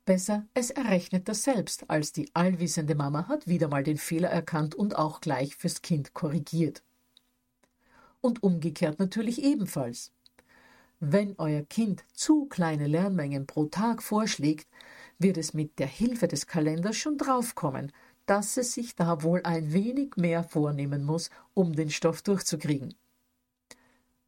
Besser, 0.09 0.47
es 0.55 0.71
errechnet 0.71 1.29
das 1.29 1.43
selbst, 1.43 1.87
als 1.87 2.11
die 2.11 2.31
allwissende 2.33 2.95
Mama 2.95 3.27
hat 3.27 3.45
wieder 3.45 3.67
mal 3.67 3.83
den 3.83 3.99
Fehler 3.99 4.29
erkannt 4.29 4.73
und 4.73 4.97
auch 4.97 5.21
gleich 5.21 5.55
fürs 5.55 5.83
Kind 5.83 6.15
korrigiert. 6.15 6.81
Und 8.19 8.41
umgekehrt 8.41 8.97
natürlich 8.97 9.43
ebenfalls. 9.43 10.11
Wenn 10.99 11.35
euer 11.37 11.61
Kind 11.61 12.05
zu 12.11 12.47
kleine 12.47 12.87
Lernmengen 12.87 13.45
pro 13.45 13.65
Tag 13.65 14.01
vorschlägt, 14.01 14.67
wird 15.19 15.37
es 15.37 15.53
mit 15.53 15.77
der 15.77 15.85
Hilfe 15.85 16.27
des 16.27 16.47
Kalenders 16.47 16.95
schon 16.95 17.19
draufkommen, 17.19 17.91
dass 18.25 18.57
es 18.57 18.73
sich 18.73 18.95
da 18.95 19.21
wohl 19.21 19.41
ein 19.43 19.73
wenig 19.73 20.15
mehr 20.15 20.43
vornehmen 20.43 21.05
muss, 21.05 21.29
um 21.53 21.75
den 21.75 21.91
Stoff 21.91 22.23
durchzukriegen. 22.23 22.95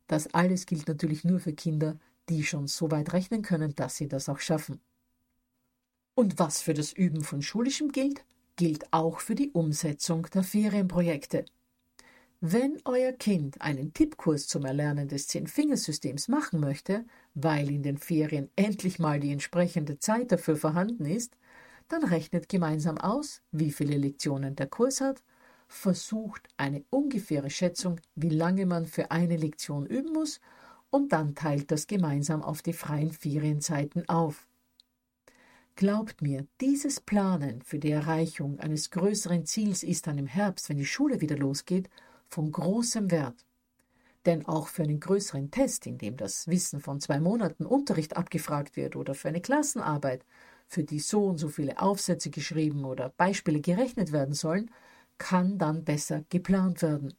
Das 0.05 0.31
alles 0.35 0.67
gilt 0.67 0.87
natürlich 0.87 1.23
nur 1.23 1.39
für 1.39 1.53
Kinder, 1.53 1.97
die 2.29 2.43
schon 2.43 2.67
so 2.67 2.91
weit 2.91 3.13
rechnen 3.13 3.41
können, 3.41 3.73
dass 3.73 3.95
sie 3.95 4.07
das 4.07 4.29
auch 4.29 4.39
schaffen. 4.39 4.79
Und 6.13 6.39
was 6.39 6.61
für 6.61 6.73
das 6.73 6.91
Üben 6.93 7.23
von 7.23 7.41
Schulischem 7.41 7.91
gilt, 7.91 8.23
gilt 8.55 8.91
auch 8.91 9.19
für 9.19 9.35
die 9.35 9.51
Umsetzung 9.51 10.27
der 10.33 10.43
Ferienprojekte. 10.43 11.45
Wenn 12.41 12.79
euer 12.85 13.11
Kind 13.11 13.61
einen 13.61 13.93
Tippkurs 13.93 14.47
zum 14.47 14.65
Erlernen 14.65 15.07
des 15.07 15.27
Zehn-Fingersystems 15.27 16.27
machen 16.27 16.59
möchte, 16.59 17.05
weil 17.35 17.69
in 17.69 17.83
den 17.83 17.97
Ferien 17.97 18.49
endlich 18.55 18.97
mal 18.97 19.19
die 19.19 19.31
entsprechende 19.31 19.99
Zeit 19.99 20.31
dafür 20.31 20.57
vorhanden 20.57 21.05
ist, 21.05 21.37
dann 21.87 22.03
rechnet 22.03 22.49
gemeinsam 22.49 22.97
aus, 22.97 23.41
wie 23.51 23.71
viele 23.71 23.97
Lektionen 23.97 24.55
der 24.55 24.67
Kurs 24.67 25.01
hat, 25.01 25.23
versucht 25.67 26.47
eine 26.57 26.83
ungefähre 26.89 27.49
Schätzung, 27.49 27.99
wie 28.15 28.29
lange 28.29 28.65
man 28.65 28.85
für 28.85 29.11
eine 29.11 29.37
Lektion 29.37 29.85
üben 29.85 30.11
muss, 30.11 30.39
und 30.89 31.13
dann 31.13 31.35
teilt 31.35 31.71
das 31.71 31.87
gemeinsam 31.87 32.41
auf 32.41 32.61
die 32.61 32.73
freien 32.73 33.11
Ferienzeiten 33.11 34.09
auf. 34.09 34.47
Glaubt 35.75 36.21
mir, 36.21 36.45
dieses 36.59 36.99
Planen 36.99 37.61
für 37.63 37.79
die 37.79 37.91
Erreichung 37.91 38.59
eines 38.59 38.91
größeren 38.91 39.45
Ziels 39.45 39.83
ist 39.83 40.05
dann 40.05 40.17
im 40.17 40.27
Herbst, 40.27 40.69
wenn 40.69 40.77
die 40.77 40.85
Schule 40.85 41.21
wieder 41.21 41.37
losgeht, 41.37 41.89
von 42.27 42.51
großem 42.51 43.09
Wert. 43.09 43.45
Denn 44.25 44.45
auch 44.45 44.67
für 44.67 44.83
einen 44.83 44.99
größeren 44.99 45.49
Test, 45.49 45.87
in 45.87 45.97
dem 45.97 46.17
das 46.17 46.47
Wissen 46.47 46.81
von 46.81 46.99
zwei 46.99 47.19
Monaten 47.19 47.65
Unterricht 47.65 48.15
abgefragt 48.15 48.75
wird 48.75 48.95
oder 48.95 49.15
für 49.15 49.29
eine 49.29 49.41
Klassenarbeit, 49.41 50.23
für 50.67 50.83
die 50.83 50.99
so 50.99 51.25
und 51.25 51.37
so 51.37 51.49
viele 51.49 51.81
Aufsätze 51.81 52.29
geschrieben 52.29 52.85
oder 52.85 53.09
Beispiele 53.09 53.61
gerechnet 53.61 54.11
werden 54.11 54.35
sollen, 54.35 54.69
kann 55.17 55.57
dann 55.57 55.83
besser 55.83 56.23
geplant 56.29 56.81
werden. 56.81 57.13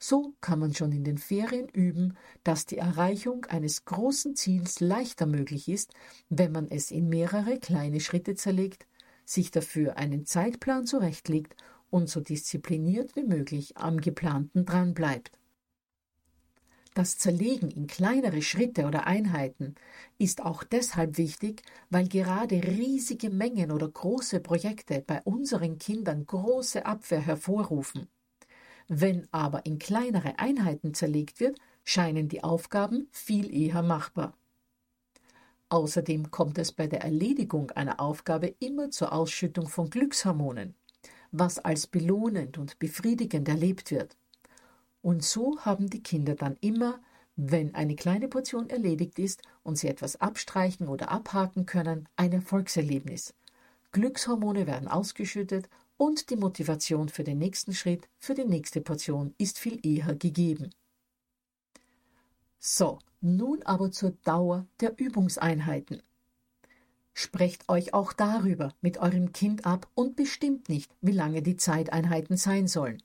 So 0.00 0.34
kann 0.40 0.60
man 0.60 0.74
schon 0.74 0.92
in 0.92 1.02
den 1.02 1.18
Ferien 1.18 1.68
üben, 1.68 2.16
dass 2.44 2.66
die 2.66 2.78
Erreichung 2.78 3.46
eines 3.46 3.84
großen 3.84 4.36
Ziels 4.36 4.78
leichter 4.78 5.26
möglich 5.26 5.68
ist, 5.68 5.92
wenn 6.28 6.52
man 6.52 6.68
es 6.68 6.92
in 6.92 7.08
mehrere 7.08 7.58
kleine 7.58 7.98
Schritte 8.00 8.36
zerlegt, 8.36 8.86
sich 9.24 9.50
dafür 9.50 9.96
einen 9.96 10.24
Zeitplan 10.24 10.86
zurechtlegt 10.86 11.56
und 11.90 12.08
so 12.08 12.20
diszipliniert 12.20 13.16
wie 13.16 13.24
möglich 13.24 13.76
am 13.76 14.00
geplanten 14.00 14.64
dranbleibt. 14.64 15.32
Das 16.94 17.18
Zerlegen 17.18 17.70
in 17.70 17.86
kleinere 17.86 18.42
Schritte 18.42 18.86
oder 18.86 19.06
Einheiten 19.06 19.74
ist 20.18 20.42
auch 20.42 20.64
deshalb 20.64 21.16
wichtig, 21.18 21.62
weil 21.90 22.08
gerade 22.08 22.56
riesige 22.56 23.30
Mengen 23.30 23.70
oder 23.70 23.88
große 23.88 24.40
Projekte 24.40 25.02
bei 25.06 25.22
unseren 25.22 25.78
Kindern 25.78 26.26
große 26.26 26.86
Abwehr 26.86 27.20
hervorrufen. 27.20 28.08
Wenn 28.88 29.28
aber 29.32 29.66
in 29.66 29.78
kleinere 29.78 30.38
Einheiten 30.38 30.94
zerlegt 30.94 31.40
wird, 31.40 31.58
scheinen 31.84 32.28
die 32.28 32.42
Aufgaben 32.42 33.08
viel 33.12 33.54
eher 33.54 33.82
machbar. 33.82 34.34
Außerdem 35.68 36.30
kommt 36.30 36.56
es 36.56 36.72
bei 36.72 36.86
der 36.86 37.02
Erledigung 37.02 37.70
einer 37.72 38.00
Aufgabe 38.00 38.54
immer 38.58 38.90
zur 38.90 39.12
Ausschüttung 39.12 39.68
von 39.68 39.90
Glückshormonen, 39.90 40.74
was 41.30 41.58
als 41.58 41.86
belohnend 41.86 42.56
und 42.56 42.78
befriedigend 42.78 43.46
erlebt 43.48 43.90
wird. 43.90 44.16
Und 45.02 45.22
so 45.22 45.60
haben 45.60 45.90
die 45.90 46.02
Kinder 46.02 46.34
dann 46.34 46.56
immer, 46.62 46.98
wenn 47.36 47.74
eine 47.74 47.94
kleine 47.94 48.28
Portion 48.28 48.70
erledigt 48.70 49.18
ist 49.18 49.42
und 49.62 49.76
sie 49.76 49.88
etwas 49.88 50.16
abstreichen 50.16 50.88
oder 50.88 51.10
abhaken 51.10 51.66
können, 51.66 52.08
ein 52.16 52.32
Erfolgserlebnis. 52.32 53.34
Glückshormone 53.92 54.66
werden 54.66 54.88
ausgeschüttet 54.88 55.68
und 55.98 56.30
die 56.30 56.36
Motivation 56.36 57.10
für 57.10 57.24
den 57.24 57.36
nächsten 57.38 57.74
Schritt, 57.74 58.08
für 58.18 58.34
die 58.34 58.46
nächste 58.46 58.80
Portion 58.80 59.34
ist 59.36 59.58
viel 59.58 59.78
eher 59.84 60.14
gegeben. 60.14 60.70
So, 62.58 62.98
nun 63.20 63.62
aber 63.64 63.90
zur 63.90 64.12
Dauer 64.24 64.66
der 64.80 64.98
Übungseinheiten. 64.98 66.02
Sprecht 67.12 67.68
euch 67.68 67.94
auch 67.94 68.12
darüber 68.12 68.72
mit 68.80 68.98
eurem 68.98 69.32
Kind 69.32 69.66
ab 69.66 69.88
und 69.94 70.14
bestimmt 70.14 70.68
nicht, 70.68 70.94
wie 71.00 71.12
lange 71.12 71.42
die 71.42 71.56
Zeiteinheiten 71.56 72.36
sein 72.36 72.68
sollen. 72.68 73.02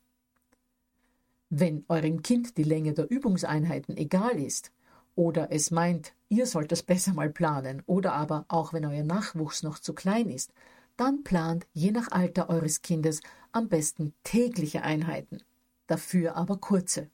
Wenn 1.50 1.84
eurem 1.88 2.22
Kind 2.22 2.58
die 2.58 2.64
Länge 2.64 2.94
der 2.94 3.10
Übungseinheiten 3.10 3.98
egal 3.98 4.40
ist, 4.40 4.72
oder 5.16 5.52
es 5.52 5.72
meint, 5.72 6.14
ihr 6.30 6.46
sollt 6.46 6.72
das 6.72 6.84
besser 6.84 7.14
mal 7.14 7.30
planen, 7.30 7.84
oder 7.86 8.14
aber 8.14 8.46
auch 8.48 8.74
wenn 8.74 8.86
euer 8.86 9.04
Nachwuchs 9.04 9.64
noch 9.64 9.80
zu 9.80 9.94
klein 9.94 10.30
ist, 10.30 10.52
dann 10.98 11.24
plant 11.24 11.66
je 11.74 11.92
nach 11.92 12.12
Alter 12.12 12.50
eures 12.50 12.82
Kindes 12.82 13.22
am 13.52 13.70
besten 13.70 14.14
tägliche 14.24 14.84
Einheiten, 14.84 15.44
dafür 15.88 16.36
aber 16.36 16.58
kurze. 16.58 17.10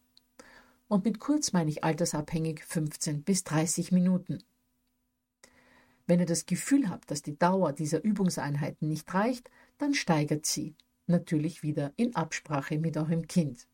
Und 0.88 1.06
mit 1.06 1.20
kurz 1.20 1.54
meine 1.54 1.70
ich 1.70 1.84
altersabhängig 1.84 2.64
15 2.64 3.24
bis 3.24 3.44
30 3.44 3.92
Minuten. 3.92 4.44
Wenn 6.08 6.20
ihr 6.20 6.26
das 6.26 6.48
Gefühl 6.48 6.90
habt, 6.90 7.12
dass 7.12 7.22
die 7.22 7.38
Dauer 7.38 7.72
dieser 7.72 8.04
Übungseinheiten 8.04 8.88
nicht 8.88 9.14
reicht, 9.14 9.52
dann 9.78 9.94
steigert 9.94 10.46
sie, 10.46 10.76
natürlich 11.06 11.62
wieder 11.62 11.94
in 11.98 12.16
Absprache 12.16 12.80
mit 12.80 12.98
eurem 12.98 13.28
Kind. 13.28 13.68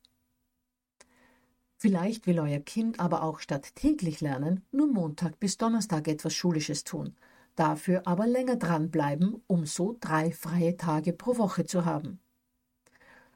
Vielleicht 1.77 2.27
will 2.27 2.39
euer 2.39 2.59
Kind 2.59 2.99
aber 2.99 3.23
auch 3.23 3.39
statt 3.39 3.75
täglich 3.75 4.19
lernen 4.19 4.65
nur 4.71 4.87
Montag 4.87 5.39
bis 5.39 5.57
Donnerstag 5.57 6.07
etwas 6.07 6.33
Schulisches 6.33 6.83
tun, 6.83 7.15
dafür 7.55 8.03
aber 8.05 8.27
länger 8.27 8.55
dranbleiben, 8.55 9.41
um 9.47 9.65
so 9.65 9.97
drei 9.99 10.31
freie 10.31 10.77
Tage 10.77 11.13
pro 11.13 11.37
Woche 11.37 11.65
zu 11.65 11.85
haben. 11.85 12.19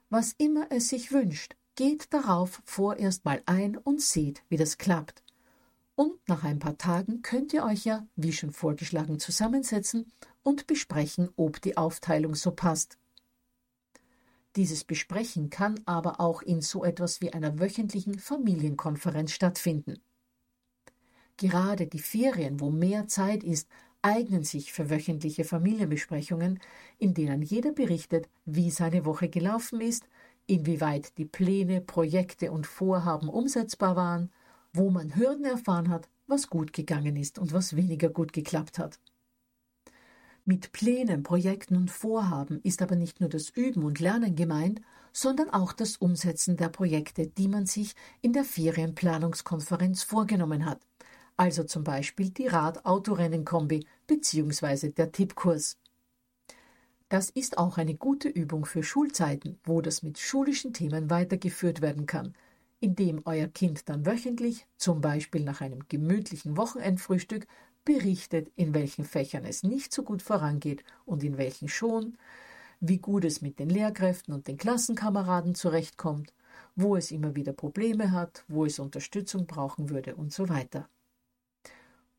Was 0.09 0.33
immer 0.37 0.67
es 0.71 0.89
sich 0.89 1.11
wünscht, 1.11 1.55
geht 1.75 2.13
darauf 2.13 2.61
vorerst 2.65 3.25
mal 3.25 3.41
ein 3.45 3.77
und 3.77 4.01
seht, 4.01 4.43
wie 4.49 4.57
das 4.57 4.77
klappt. 4.77 5.23
Und 5.95 6.27
nach 6.27 6.43
ein 6.43 6.59
paar 6.59 6.77
Tagen 6.77 7.21
könnt 7.21 7.53
ihr 7.53 7.63
euch 7.63 7.85
ja, 7.85 8.07
wie 8.15 8.33
schon 8.33 8.51
vorgeschlagen, 8.51 9.19
zusammensetzen 9.19 10.11
und 10.43 10.65
besprechen, 10.65 11.29
ob 11.35 11.61
die 11.61 11.77
Aufteilung 11.77 12.35
so 12.35 12.51
passt. 12.51 12.97
Dieses 14.55 14.83
Besprechen 14.83 15.49
kann 15.49 15.79
aber 15.85 16.19
auch 16.19 16.41
in 16.41 16.61
so 16.61 16.83
etwas 16.83 17.21
wie 17.21 17.33
einer 17.33 17.59
wöchentlichen 17.59 18.17
Familienkonferenz 18.17 19.31
stattfinden. 19.31 19.99
Gerade 21.37 21.87
die 21.87 21.99
Ferien, 21.99 22.59
wo 22.59 22.69
mehr 22.69 23.07
Zeit 23.07 23.43
ist, 23.43 23.69
eignen 24.01 24.43
sich 24.43 24.71
für 24.71 24.89
wöchentliche 24.89 25.43
Familienbesprechungen, 25.43 26.59
in 26.97 27.13
denen 27.13 27.41
jeder 27.41 27.71
berichtet, 27.71 28.29
wie 28.45 28.71
seine 28.71 29.05
Woche 29.05 29.29
gelaufen 29.29 29.81
ist, 29.81 30.07
inwieweit 30.47 31.17
die 31.17 31.25
Pläne, 31.25 31.81
Projekte 31.81 32.51
und 32.51 32.65
Vorhaben 32.65 33.29
umsetzbar 33.29 33.95
waren, 33.95 34.31
wo 34.73 34.89
man 34.89 35.15
Hürden 35.15 35.45
erfahren 35.45 35.89
hat 35.89 36.09
was 36.29 36.47
gut 36.49 36.73
gegangen 36.73 37.15
ist 37.15 37.39
und 37.39 37.53
was 37.53 37.75
weniger 37.75 38.09
gut 38.09 38.33
geklappt 38.33 38.79
hat. 38.79 38.99
Mit 40.45 40.71
Plänen, 40.71 41.23
Projekten 41.23 41.75
und 41.75 41.91
Vorhaben 41.91 42.61
ist 42.63 42.81
aber 42.81 42.95
nicht 42.95 43.19
nur 43.19 43.29
das 43.29 43.49
Üben 43.49 43.83
und 43.83 43.99
Lernen 43.99 44.35
gemeint, 44.35 44.81
sondern 45.11 45.49
auch 45.49 45.73
das 45.73 45.97
Umsetzen 45.97 46.55
der 46.55 46.69
Projekte, 46.69 47.27
die 47.27 47.47
man 47.47 47.65
sich 47.65 47.93
in 48.21 48.33
der 48.33 48.43
Ferienplanungskonferenz 48.43 50.03
vorgenommen 50.03 50.65
hat. 50.65 50.85
Also 51.39 51.63
zum 51.63 51.85
Beispiel 51.85 52.31
die 52.31 52.47
Rad-Autorennen-Kombi 52.47 53.85
bzw. 54.07 54.89
der 54.89 55.13
Tippkurs. 55.13 55.77
Das 57.07 57.29
ist 57.29 57.57
auch 57.57 57.77
eine 57.77 57.95
gute 57.95 58.27
Übung 58.27 58.65
für 58.65 58.83
Schulzeiten, 58.83 59.57
wo 59.63 59.79
das 59.79 60.03
mit 60.03 60.19
schulischen 60.19 60.73
Themen 60.73 61.09
weitergeführt 61.09 61.79
werden 61.79 62.07
kann, 62.07 62.35
indem 62.81 63.21
euer 63.23 63.47
Kind 63.47 63.87
dann 63.87 64.05
wöchentlich, 64.05 64.67
zum 64.75 64.99
Beispiel 64.99 65.45
nach 65.45 65.61
einem 65.61 65.87
gemütlichen 65.87 66.57
Wochenendfrühstück, 66.57 67.47
berichtet, 67.85 68.51
in 68.57 68.73
welchen 68.73 69.05
Fächern 69.05 69.45
es 69.45 69.63
nicht 69.63 69.93
so 69.93 70.03
gut 70.03 70.21
vorangeht 70.21 70.83
und 71.05 71.23
in 71.23 71.37
welchen 71.37 71.69
schon, 71.69 72.17
wie 72.81 72.97
gut 72.97 73.23
es 73.23 73.41
mit 73.41 73.59
den 73.59 73.69
Lehrkräften 73.69 74.33
und 74.33 74.49
den 74.49 74.57
Klassenkameraden 74.57 75.55
zurechtkommt, 75.55 76.33
wo 76.75 76.97
es 76.97 77.11
immer 77.11 77.33
wieder 77.33 77.53
Probleme 77.53 78.11
hat, 78.11 78.43
wo 78.49 78.65
es 78.65 78.77
Unterstützung 78.77 79.47
brauchen 79.47 79.89
würde 79.89 80.17
und 80.17 80.33
so 80.33 80.49
weiter. 80.49 80.89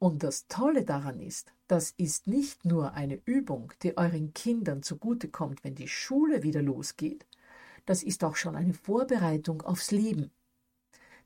Und 0.01 0.23
das 0.23 0.49
Tolle 0.49 0.83
daran 0.83 1.21
ist, 1.21 1.53
das 1.67 1.91
ist 1.99 2.27
nicht 2.27 2.65
nur 2.65 2.95
eine 2.95 3.21
Übung, 3.27 3.75
die 3.83 3.99
euren 3.99 4.33
Kindern 4.33 4.83
zugutekommt, 4.83 5.63
wenn 5.63 5.75
die 5.75 5.89
Schule 5.89 6.43
wieder 6.43 6.63
losgeht, 6.63 7.27
das 7.85 8.03
ist 8.03 8.25
auch 8.25 8.35
schon 8.35 8.57
eine 8.57 8.73
Vorbereitung 8.73 9.61
aufs 9.61 9.91
Leben. 9.91 10.31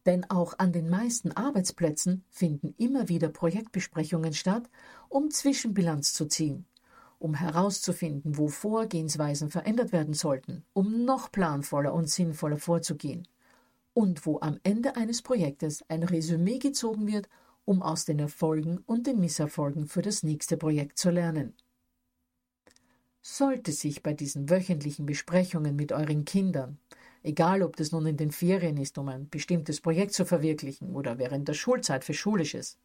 Denn 0.07 0.29
auch 0.29 0.59
an 0.59 0.73
den 0.73 0.91
meisten 0.91 1.31
Arbeitsplätzen 1.31 2.25
finden 2.31 2.75
immer 2.77 3.09
wieder 3.09 3.29
Projektbesprechungen 3.29 4.35
statt, 4.35 4.69
um 5.09 5.31
Zwischenbilanz 5.31 6.13
zu 6.13 6.27
ziehen, 6.27 6.67
um 7.21 7.35
herauszufinden, 7.35 8.37
wo 8.39 8.49
Vorgehensweisen 8.49 9.51
verändert 9.51 9.93
werden 9.93 10.15
sollten, 10.15 10.65
um 10.73 11.05
noch 11.05 11.31
planvoller 11.31 11.95
und 11.95 12.11
sinnvoller 12.11 12.59
vorzugehen. 12.59 13.29
Und 13.93 14.27
wo 14.27 14.41
am 14.41 14.59
Ende 14.65 14.97
eines 14.97 15.23
Projektes 15.23 15.85
ein 15.89 16.03
Resümee 16.03 16.59
gezogen 16.59 17.07
wird, 17.07 17.29
um 17.65 17.83
aus 17.83 18.05
den 18.05 18.19
Erfolgen 18.19 18.79
und 18.87 19.07
den 19.07 19.21
Misserfolgen 19.21 19.87
für 19.87 20.03
das 20.03 20.23
nächste 20.23 20.57
Projekt 20.57 20.99
zu 20.99 21.11
lernen. 21.11 21.55
Sollte 23.23 23.73
sich 23.73 24.03
bei 24.03 24.13
diesen 24.13 24.51
wöchentlichen 24.51 25.07
Besprechungen 25.07 25.75
mit 25.77 25.93
euren 25.93 26.25
Kindern 26.25 26.79
egal 27.25 27.63
ob 27.63 27.77
das 27.77 27.91
nun 27.91 28.07
in 28.07 28.17
den 28.17 28.31
Ferien 28.31 28.77
ist, 28.77 28.99
um 28.99 29.09
ein 29.09 29.29
bestimmtes 29.29 29.81
Projekt 29.81 30.13
zu 30.13 30.25
verwirklichen 30.25 30.95
oder 30.95 31.19
während 31.19 31.49
der 31.49 31.55
Schulzeit 31.55 32.05
für 32.05 32.15
Schulisches. 32.15 32.79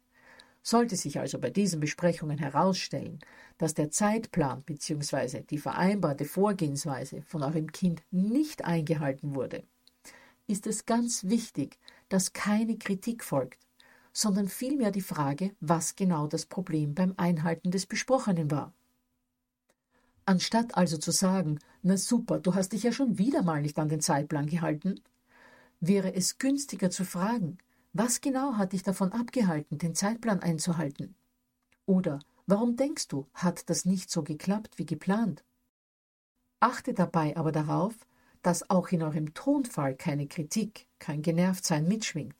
Sollte 0.62 0.96
sich 0.96 1.20
also 1.20 1.38
bei 1.38 1.50
diesen 1.50 1.80
Besprechungen 1.80 2.38
herausstellen, 2.38 3.20
dass 3.58 3.74
der 3.74 3.90
Zeitplan 3.90 4.62
bzw. 4.62 5.42
die 5.42 5.58
vereinbarte 5.58 6.24
Vorgehensweise 6.24 7.22
von 7.22 7.42
eurem 7.42 7.70
Kind 7.70 8.02
nicht 8.10 8.64
eingehalten 8.64 9.34
wurde, 9.34 9.62
ist 10.46 10.66
es 10.66 10.84
ganz 10.84 11.24
wichtig, 11.24 11.78
dass 12.08 12.32
keine 12.32 12.76
Kritik 12.76 13.22
folgt, 13.22 13.66
sondern 14.12 14.48
vielmehr 14.48 14.90
die 14.90 15.00
Frage, 15.00 15.54
was 15.60 15.96
genau 15.96 16.26
das 16.26 16.46
Problem 16.46 16.94
beim 16.94 17.14
Einhalten 17.16 17.70
des 17.70 17.86
Besprochenen 17.86 18.50
war. 18.50 18.72
Anstatt 20.24 20.76
also 20.76 20.96
zu 20.98 21.10
sagen, 21.10 21.58
na 21.82 21.96
super, 21.96 22.38
du 22.38 22.54
hast 22.54 22.72
dich 22.72 22.82
ja 22.82 22.92
schon 22.92 23.18
wieder 23.18 23.42
mal 23.42 23.62
nicht 23.62 23.78
an 23.78 23.88
den 23.88 24.00
Zeitplan 24.00 24.46
gehalten, 24.46 25.00
wäre 25.80 26.14
es 26.14 26.38
günstiger 26.38 26.90
zu 26.90 27.04
fragen, 27.04 27.58
was 27.92 28.20
genau 28.20 28.54
hat 28.54 28.72
dich 28.72 28.82
davon 28.82 29.12
abgehalten, 29.12 29.78
den 29.78 29.94
Zeitplan 29.94 30.40
einzuhalten? 30.40 31.16
Oder 31.86 32.20
warum 32.46 32.76
denkst 32.76 33.08
du, 33.08 33.26
hat 33.34 33.68
das 33.68 33.84
nicht 33.84 34.10
so 34.10 34.22
geklappt 34.22 34.78
wie 34.78 34.86
geplant? 34.86 35.44
Achte 36.60 36.94
dabei 36.94 37.36
aber 37.36 37.50
darauf, 37.50 37.94
dass 38.42 38.70
auch 38.70 38.88
in 38.88 39.02
eurem 39.02 39.34
Tonfall 39.34 39.96
keine 39.96 40.28
Kritik, 40.28 40.86
kein 40.98 41.22
Genervtsein 41.22 41.88
mitschwingt, 41.88 42.34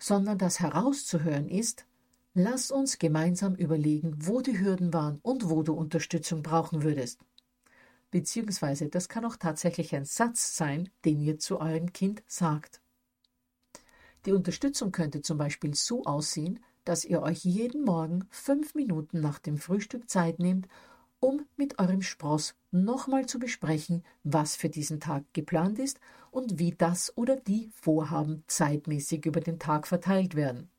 sondern 0.00 0.38
dass 0.38 0.58
herauszuhören 0.58 1.48
ist, 1.48 1.86
Lass 2.34 2.70
uns 2.70 3.00
gemeinsam 3.00 3.56
überlegen, 3.56 4.14
wo 4.18 4.40
die 4.40 4.60
Hürden 4.60 4.94
waren 4.94 5.18
und 5.22 5.50
wo 5.50 5.64
du 5.64 5.74
Unterstützung 5.74 6.44
brauchen 6.44 6.84
würdest. 6.84 7.18
Beziehungsweise 8.12 8.88
das 8.88 9.08
kann 9.08 9.24
auch 9.24 9.36
tatsächlich 9.36 9.96
ein 9.96 10.04
Satz 10.04 10.56
sein, 10.56 10.90
den 11.04 11.20
ihr 11.20 11.40
zu 11.40 11.60
eurem 11.60 11.92
Kind 11.92 12.22
sagt. 12.28 12.80
Die 14.26 14.32
Unterstützung 14.32 14.92
könnte 14.92 15.22
zum 15.22 15.38
Beispiel 15.38 15.74
so 15.74 16.04
aussehen, 16.04 16.60
dass 16.84 17.04
ihr 17.04 17.20
euch 17.20 17.44
jeden 17.44 17.84
Morgen 17.84 18.26
fünf 18.30 18.74
Minuten 18.76 19.20
nach 19.20 19.40
dem 19.40 19.58
Frühstück 19.58 20.08
Zeit 20.08 20.38
nehmt, 20.38 20.68
um 21.20 21.46
mit 21.56 21.78
eurem 21.78 22.02
Spross 22.02 22.54
nochmal 22.70 23.26
zu 23.26 23.38
besprechen, 23.38 24.02
was 24.24 24.56
für 24.56 24.68
diesen 24.68 25.00
Tag 25.00 25.24
geplant 25.32 25.78
ist 25.78 26.00
und 26.30 26.58
wie 26.58 26.72
das 26.72 27.16
oder 27.16 27.36
die 27.36 27.70
Vorhaben 27.74 28.42
zeitmäßig 28.46 29.26
über 29.26 29.40
den 29.40 29.58
Tag 29.58 29.86
verteilt 29.86 30.34
werden. 30.34 30.70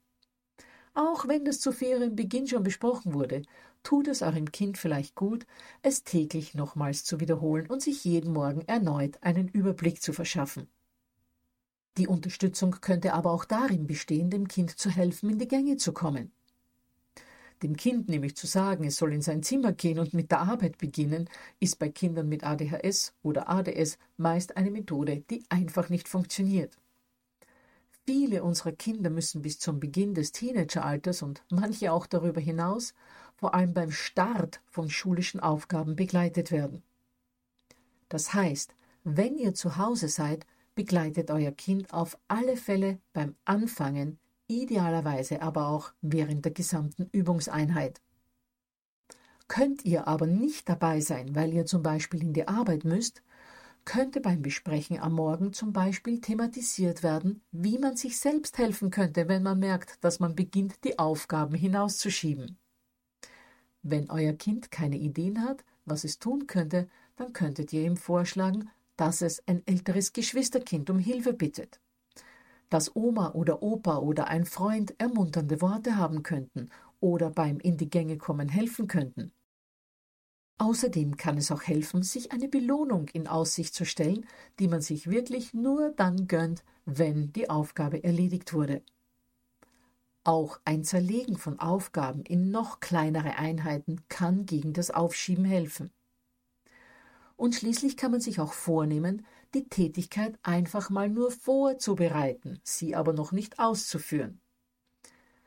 Auch 0.93 1.27
wenn 1.27 1.45
das 1.45 1.59
zu 1.59 1.71
Ferienbeginn 1.71 2.47
schon 2.47 2.63
besprochen 2.63 3.13
wurde, 3.13 3.43
tut 3.83 4.07
es 4.07 4.21
eurem 4.21 4.51
Kind 4.51 4.77
vielleicht 4.77 5.15
gut, 5.15 5.45
es 5.81 6.03
täglich 6.03 6.53
nochmals 6.53 7.05
zu 7.05 7.19
wiederholen 7.19 7.67
und 7.67 7.81
sich 7.81 8.03
jeden 8.03 8.33
Morgen 8.33 8.61
erneut 8.67 9.17
einen 9.21 9.47
Überblick 9.47 10.01
zu 10.01 10.11
verschaffen. 10.11 10.67
Die 11.97 12.07
Unterstützung 12.07 12.71
könnte 12.81 13.13
aber 13.13 13.31
auch 13.31 13.45
darin 13.45 13.87
bestehen, 13.87 14.29
dem 14.29 14.47
Kind 14.47 14.77
zu 14.77 14.89
helfen, 14.89 15.29
in 15.29 15.39
die 15.39 15.47
Gänge 15.47 15.77
zu 15.77 15.93
kommen. 15.93 16.31
Dem 17.61 17.77
Kind 17.77 18.09
nämlich 18.09 18.35
zu 18.35 18.47
sagen, 18.47 18.85
es 18.85 18.97
soll 18.97 19.13
in 19.13 19.21
sein 19.21 19.43
Zimmer 19.43 19.71
gehen 19.71 19.99
und 19.99 20.13
mit 20.13 20.31
der 20.31 20.41
Arbeit 20.41 20.79
beginnen, 20.79 21.29
ist 21.59 21.77
bei 21.77 21.89
Kindern 21.89 22.27
mit 22.27 22.43
ADHS 22.43 23.13
oder 23.21 23.49
ADS 23.49 23.99
meist 24.17 24.57
eine 24.57 24.71
Methode, 24.71 25.23
die 25.29 25.43
einfach 25.49 25.89
nicht 25.89 26.07
funktioniert. 26.07 26.75
Viele 28.05 28.43
unserer 28.43 28.71
Kinder 28.71 29.11
müssen 29.11 29.43
bis 29.43 29.59
zum 29.59 29.79
Beginn 29.79 30.15
des 30.15 30.31
Teenageralters 30.31 31.21
und 31.21 31.43
manche 31.51 31.91
auch 31.91 32.07
darüber 32.07 32.41
hinaus 32.41 32.95
vor 33.35 33.53
allem 33.53 33.73
beim 33.73 33.91
Start 33.91 34.61
von 34.65 34.89
schulischen 34.89 35.39
Aufgaben 35.39 35.95
begleitet 35.95 36.51
werden. 36.51 36.83
Das 38.09 38.33
heißt, 38.33 38.75
wenn 39.03 39.37
ihr 39.37 39.53
zu 39.53 39.77
Hause 39.77 40.09
seid, 40.09 40.45
begleitet 40.75 41.31
euer 41.31 41.51
Kind 41.51 41.93
auf 41.93 42.17
alle 42.27 42.57
Fälle 42.57 42.99
beim 43.13 43.35
Anfangen, 43.45 44.19
idealerweise 44.51 45.41
aber 45.41 45.67
auch 45.67 45.93
während 46.01 46.45
der 46.45 46.51
gesamten 46.51 47.09
Übungseinheit. 47.11 48.01
Könnt 49.47 49.83
ihr 49.83 50.07
aber 50.07 50.27
nicht 50.27 50.69
dabei 50.69 51.01
sein, 51.01 51.35
weil 51.35 51.53
ihr 51.53 51.65
zum 51.65 51.83
Beispiel 51.83 52.21
in 52.21 52.33
die 52.33 52.47
Arbeit 52.47 52.85
müsst, 52.85 53.21
könnte 53.83 54.21
beim 54.21 54.41
Besprechen 54.41 54.99
am 54.99 55.13
Morgen 55.13 55.53
zum 55.53 55.73
Beispiel 55.73 56.21
thematisiert 56.21 57.03
werden, 57.03 57.41
wie 57.51 57.77
man 57.77 57.97
sich 57.97 58.19
selbst 58.19 58.57
helfen 58.57 58.91
könnte, 58.91 59.27
wenn 59.27 59.43
man 59.43 59.59
merkt, 59.59 60.03
dass 60.03 60.19
man 60.19 60.35
beginnt, 60.35 60.83
die 60.83 60.99
Aufgaben 60.99 61.55
hinauszuschieben. 61.55 62.57
Wenn 63.81 64.09
euer 64.09 64.33
Kind 64.33 64.69
keine 64.69 64.97
Ideen 64.97 65.43
hat, 65.43 65.65
was 65.85 66.03
es 66.03 66.19
tun 66.19 66.45
könnte, 66.47 66.87
dann 67.15 67.33
könntet 67.33 67.73
ihr 67.73 67.81
ihm 67.81 67.97
vorschlagen, 67.97 68.69
dass 68.95 69.21
es 69.21 69.45
ein 69.47 69.65
älteres 69.65 70.13
Geschwisterkind 70.13 70.89
um 70.89 70.99
Hilfe 70.99 71.33
bittet. 71.33 71.79
Dass 72.71 72.95
Oma 72.95 73.33
oder 73.33 73.61
Opa 73.61 73.97
oder 73.97 74.29
ein 74.29 74.45
Freund 74.45 74.95
ermunternde 74.97 75.61
Worte 75.61 75.97
haben 75.97 76.23
könnten 76.23 76.69
oder 77.01 77.29
beim 77.29 77.59
in 77.59 77.75
die 77.77 77.89
Gänge 77.89 78.17
kommen 78.17 78.47
helfen 78.49 78.87
könnten. 78.87 79.33
Außerdem 80.57 81.17
kann 81.17 81.37
es 81.37 81.51
auch 81.51 81.63
helfen, 81.63 82.01
sich 82.01 82.31
eine 82.31 82.47
Belohnung 82.47 83.09
in 83.09 83.27
Aussicht 83.27 83.73
zu 83.73 83.83
stellen, 83.83 84.25
die 84.59 84.69
man 84.69 84.79
sich 84.79 85.09
wirklich 85.09 85.53
nur 85.53 85.91
dann 85.91 86.27
gönnt, 86.27 86.63
wenn 86.85 87.33
die 87.33 87.49
Aufgabe 87.49 88.03
erledigt 88.03 88.53
wurde. 88.53 88.83
Auch 90.23 90.61
ein 90.63 90.85
Zerlegen 90.85 91.35
von 91.35 91.59
Aufgaben 91.59 92.23
in 92.23 92.51
noch 92.51 92.79
kleinere 92.79 93.35
Einheiten 93.35 94.01
kann 94.07 94.45
gegen 94.45 94.71
das 94.71 94.91
Aufschieben 94.91 95.43
helfen. 95.43 95.91
Und 97.35 97.55
schließlich 97.55 97.97
kann 97.97 98.11
man 98.11 98.21
sich 98.21 98.39
auch 98.39 98.53
vornehmen, 98.53 99.25
die 99.53 99.67
Tätigkeit 99.67 100.37
einfach 100.43 100.89
mal 100.89 101.09
nur 101.09 101.31
vorzubereiten, 101.31 102.59
sie 102.63 102.95
aber 102.95 103.13
noch 103.13 103.31
nicht 103.31 103.59
auszuführen. 103.59 104.39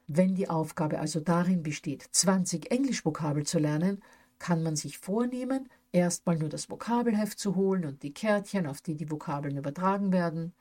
Wenn 0.07 0.35
die 0.35 0.51
Aufgabe 0.51 0.99
also 0.99 1.21
darin 1.21 1.62
besteht, 1.62 2.07
20 2.11 2.71
Englischvokabel 2.71 3.47
zu 3.47 3.59
lernen, 3.59 4.03
kann 4.38 4.62
man 4.62 4.77
sich 4.77 4.99
vornehmen, 4.99 5.69
erstmal 5.93 6.37
nur 6.37 6.51
das 6.51 6.69
Vokabelheft 6.69 7.38
zu 7.38 7.55
holen 7.55 7.87
und 7.87 8.03
die 8.03 8.12
Kärtchen, 8.12 8.67
auf 8.67 8.83
die 8.83 8.97
die 8.97 9.11
Vokabeln 9.11 9.57
übertragen 9.57 10.12
werden, 10.12 10.53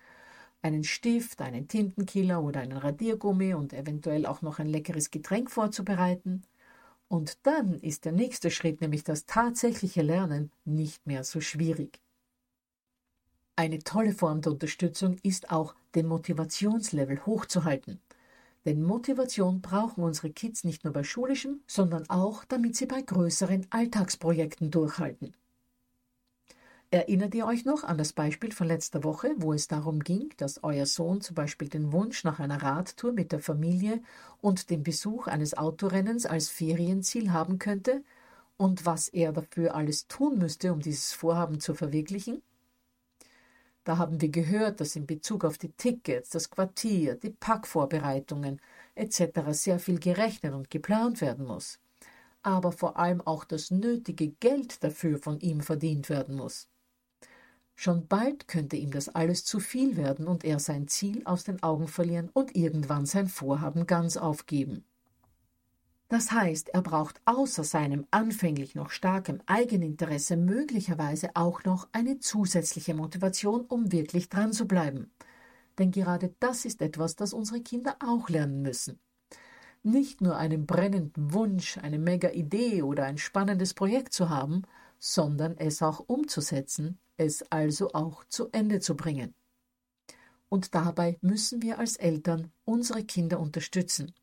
einen 0.61 0.85
Stift, 0.85 1.41
einen 1.41 1.67
Tintenkiller 1.67 2.41
oder 2.41 2.61
einen 2.61 2.77
Radiergummi 2.77 3.53
und 3.53 3.73
eventuell 3.73 4.25
auch 4.25 4.41
noch 4.41 4.59
ein 4.59 4.69
leckeres 4.69 5.11
Getränk 5.11 5.51
vorzubereiten. 5.51 6.43
Und 7.09 7.45
dann 7.45 7.73
ist 7.75 8.05
der 8.05 8.13
nächste 8.13 8.49
Schritt, 8.49 8.79
nämlich 8.79 9.03
das 9.03 9.25
tatsächliche 9.25 10.01
Lernen, 10.01 10.51
nicht 10.63 11.05
mehr 11.05 11.25
so 11.25 11.41
schwierig. 11.41 12.02
Eine 13.55 13.79
tolle 13.79 14.13
Form 14.13 14.41
der 14.41 14.53
Unterstützung 14.53 15.17
ist 15.21 15.51
auch, 15.51 15.75
den 15.93 16.07
Motivationslevel 16.07 17.23
hochzuhalten. 17.27 18.01
Denn 18.65 18.81
Motivation 18.81 19.61
brauchen 19.61 20.03
unsere 20.03 20.31
Kids 20.31 20.63
nicht 20.63 20.83
nur 20.83 20.93
bei 20.93 21.03
schulischem, 21.03 21.61
sondern 21.67 22.09
auch, 22.09 22.45
damit 22.45 22.75
sie 22.75 22.87
bei 22.87 23.03
größeren 23.03 23.67
Alltagsprojekten 23.69 24.71
durchhalten. 24.71 25.35
Erinnert 26.89 27.35
ihr 27.35 27.45
euch 27.45 27.63
noch 27.63 27.83
an 27.83 27.97
das 27.97 28.13
Beispiel 28.13 28.51
von 28.51 28.67
letzter 28.67 29.03
Woche, 29.03 29.33
wo 29.37 29.53
es 29.53 29.67
darum 29.67 29.99
ging, 29.99 30.33
dass 30.37 30.63
euer 30.63 30.87
Sohn 30.87 31.21
zum 31.21 31.35
Beispiel 31.35 31.67
den 31.67 31.91
Wunsch 31.91 32.23
nach 32.23 32.39
einer 32.39 32.61
Radtour 32.61 33.13
mit 33.13 33.31
der 33.31 33.39
Familie 33.39 34.01
und 34.41 34.71
dem 34.71 34.81
Besuch 34.81 35.27
eines 35.27 35.55
Autorennens 35.55 36.25
als 36.25 36.49
Ferienziel 36.49 37.31
haben 37.31 37.59
könnte 37.59 38.03
und 38.57 38.85
was 38.87 39.09
er 39.09 39.31
dafür 39.31 39.75
alles 39.75 40.07
tun 40.07 40.39
müsste, 40.39 40.71
um 40.71 40.81
dieses 40.81 41.13
Vorhaben 41.13 41.59
zu 41.59 41.75
verwirklichen? 41.75 42.41
Da 43.83 43.97
haben 43.97 44.21
wir 44.21 44.29
gehört, 44.29 44.79
dass 44.79 44.95
in 44.95 45.05
Bezug 45.05 45.43
auf 45.43 45.57
die 45.57 45.71
Tickets, 45.73 46.29
das 46.29 46.49
Quartier, 46.49 47.15
die 47.15 47.31
Packvorbereitungen 47.31 48.61
etc. 48.95 49.41
sehr 49.51 49.79
viel 49.79 49.99
gerechnet 49.99 50.53
und 50.53 50.69
geplant 50.69 51.19
werden 51.19 51.45
muss. 51.45 51.79
Aber 52.43 52.71
vor 52.71 52.97
allem 52.97 53.21
auch 53.21 53.43
das 53.43 53.71
nötige 53.71 54.29
Geld 54.29 54.83
dafür 54.83 55.17
von 55.19 55.39
ihm 55.39 55.61
verdient 55.61 56.09
werden 56.09 56.35
muss. 56.35 56.69
Schon 57.75 58.07
bald 58.07 58.47
könnte 58.47 58.75
ihm 58.77 58.91
das 58.91 59.09
alles 59.09 59.43
zu 59.45 59.59
viel 59.59 59.97
werden 59.97 60.27
und 60.27 60.43
er 60.45 60.59
sein 60.59 60.87
Ziel 60.87 61.23
aus 61.25 61.43
den 61.43 61.61
Augen 61.63 61.87
verlieren 61.87 62.29
und 62.33 62.55
irgendwann 62.55 63.05
sein 63.05 63.27
Vorhaben 63.27 63.87
ganz 63.87 64.15
aufgeben. 64.15 64.85
Das 66.13 66.31
heißt, 66.31 66.69
er 66.69 66.83
braucht 66.83 67.19
außer 67.25 67.63
seinem 67.63 68.05
anfänglich 68.11 68.75
noch 68.75 68.91
starkem 68.91 69.41
Eigeninteresse 69.47 70.37
möglicherweise 70.37 71.31
auch 71.33 71.63
noch 71.63 71.89
eine 71.91 72.19
zusätzliche 72.19 72.93
Motivation, 72.93 73.61
um 73.61 73.91
wirklich 73.91 74.29
dran 74.29 74.53
zu 74.53 74.67
bleiben. 74.67 75.11
Denn 75.79 75.89
gerade 75.89 76.35
das 76.39 76.65
ist 76.65 76.83
etwas, 76.83 77.15
das 77.15 77.33
unsere 77.33 77.61
Kinder 77.61 77.95
auch 77.99 78.29
lernen 78.29 78.61
müssen. 78.61 78.99
Nicht 79.81 80.21
nur 80.21 80.37
einen 80.37 80.67
brennenden 80.67 81.33
Wunsch, 81.33 81.79
eine 81.79 81.97
mega 81.97 82.29
Idee 82.29 82.83
oder 82.83 83.05
ein 83.05 83.17
spannendes 83.17 83.73
Projekt 83.73 84.13
zu 84.13 84.29
haben, 84.29 84.61
sondern 84.99 85.57
es 85.57 85.81
auch 85.81 85.99
umzusetzen, 85.99 86.99
es 87.17 87.41
also 87.51 87.91
auch 87.93 88.23
zu 88.25 88.49
Ende 88.51 88.81
zu 88.81 88.95
bringen. 88.95 89.33
Und 90.47 90.75
dabei 90.75 91.17
müssen 91.21 91.63
wir 91.63 91.79
als 91.79 91.95
Eltern 91.95 92.51
unsere 92.65 93.03
Kinder 93.03 93.39
unterstützen, 93.39 94.13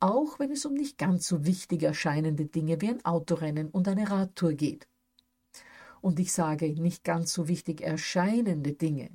auch 0.00 0.38
wenn 0.38 0.50
es 0.50 0.64
um 0.64 0.74
nicht 0.74 0.98
ganz 0.98 1.28
so 1.28 1.44
wichtig 1.44 1.82
erscheinende 1.82 2.46
Dinge 2.46 2.80
wie 2.80 2.88
ein 2.88 3.04
Autorennen 3.04 3.68
und 3.68 3.86
eine 3.86 4.10
Radtour 4.10 4.54
geht. 4.54 4.88
Und 6.00 6.18
ich 6.18 6.32
sage 6.32 6.72
nicht 6.72 7.04
ganz 7.04 7.32
so 7.32 7.46
wichtig 7.46 7.82
erscheinende 7.82 8.72
Dinge. 8.72 9.10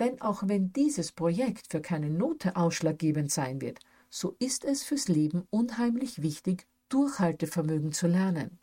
Denn 0.00 0.20
auch 0.20 0.42
wenn 0.46 0.72
dieses 0.72 1.12
Projekt 1.12 1.68
für 1.70 1.80
keine 1.80 2.10
Note 2.10 2.56
ausschlaggebend 2.56 3.30
sein 3.30 3.60
wird, 3.60 3.78
so 4.10 4.34
ist 4.38 4.64
es 4.64 4.82
fürs 4.82 5.08
Leben 5.08 5.46
unheimlich 5.50 6.20
wichtig, 6.20 6.66
Durchhaltevermögen 6.88 7.92
zu 7.92 8.06
lernen. 8.06 8.58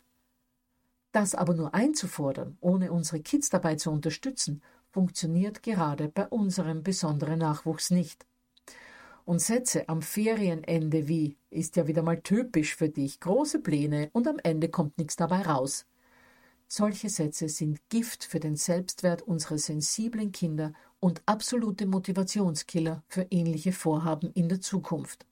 Das 1.12 1.34
aber 1.34 1.54
nur 1.54 1.74
einzufordern, 1.74 2.58
ohne 2.60 2.92
unsere 2.92 3.20
Kids 3.20 3.48
dabei 3.48 3.76
zu 3.76 3.90
unterstützen, 3.90 4.62
funktioniert 4.90 5.62
gerade 5.62 6.08
bei 6.08 6.26
unserem 6.28 6.82
besonderen 6.82 7.38
Nachwuchs 7.38 7.90
nicht. 7.90 8.26
Und 9.24 9.40
Sätze 9.40 9.88
am 9.88 10.02
Ferienende 10.02 11.08
wie 11.08 11.36
ist 11.50 11.76
ja 11.76 11.86
wieder 11.86 12.02
mal 12.02 12.20
typisch 12.20 12.76
für 12.76 12.90
dich, 12.90 13.20
große 13.20 13.60
Pläne 13.60 14.10
und 14.12 14.28
am 14.28 14.38
Ende 14.42 14.68
kommt 14.68 14.98
nichts 14.98 15.16
dabei 15.16 15.42
raus. 15.42 15.86
Solche 16.68 17.08
Sätze 17.08 17.48
sind 17.48 17.80
Gift 17.88 18.24
für 18.24 18.40
den 18.40 18.56
Selbstwert 18.56 19.22
unserer 19.22 19.58
sensiblen 19.58 20.32
Kinder 20.32 20.72
und 21.00 21.22
absolute 21.24 21.86
Motivationskiller 21.86 23.02
für 23.08 23.26
ähnliche 23.30 23.72
Vorhaben 23.72 24.30
in 24.32 24.48
der 24.48 24.60
Zukunft. 24.60 25.26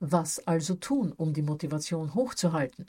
Was 0.00 0.46
also 0.46 0.74
tun, 0.74 1.12
um 1.12 1.32
die 1.32 1.42
Motivation 1.42 2.14
hochzuhalten? 2.14 2.86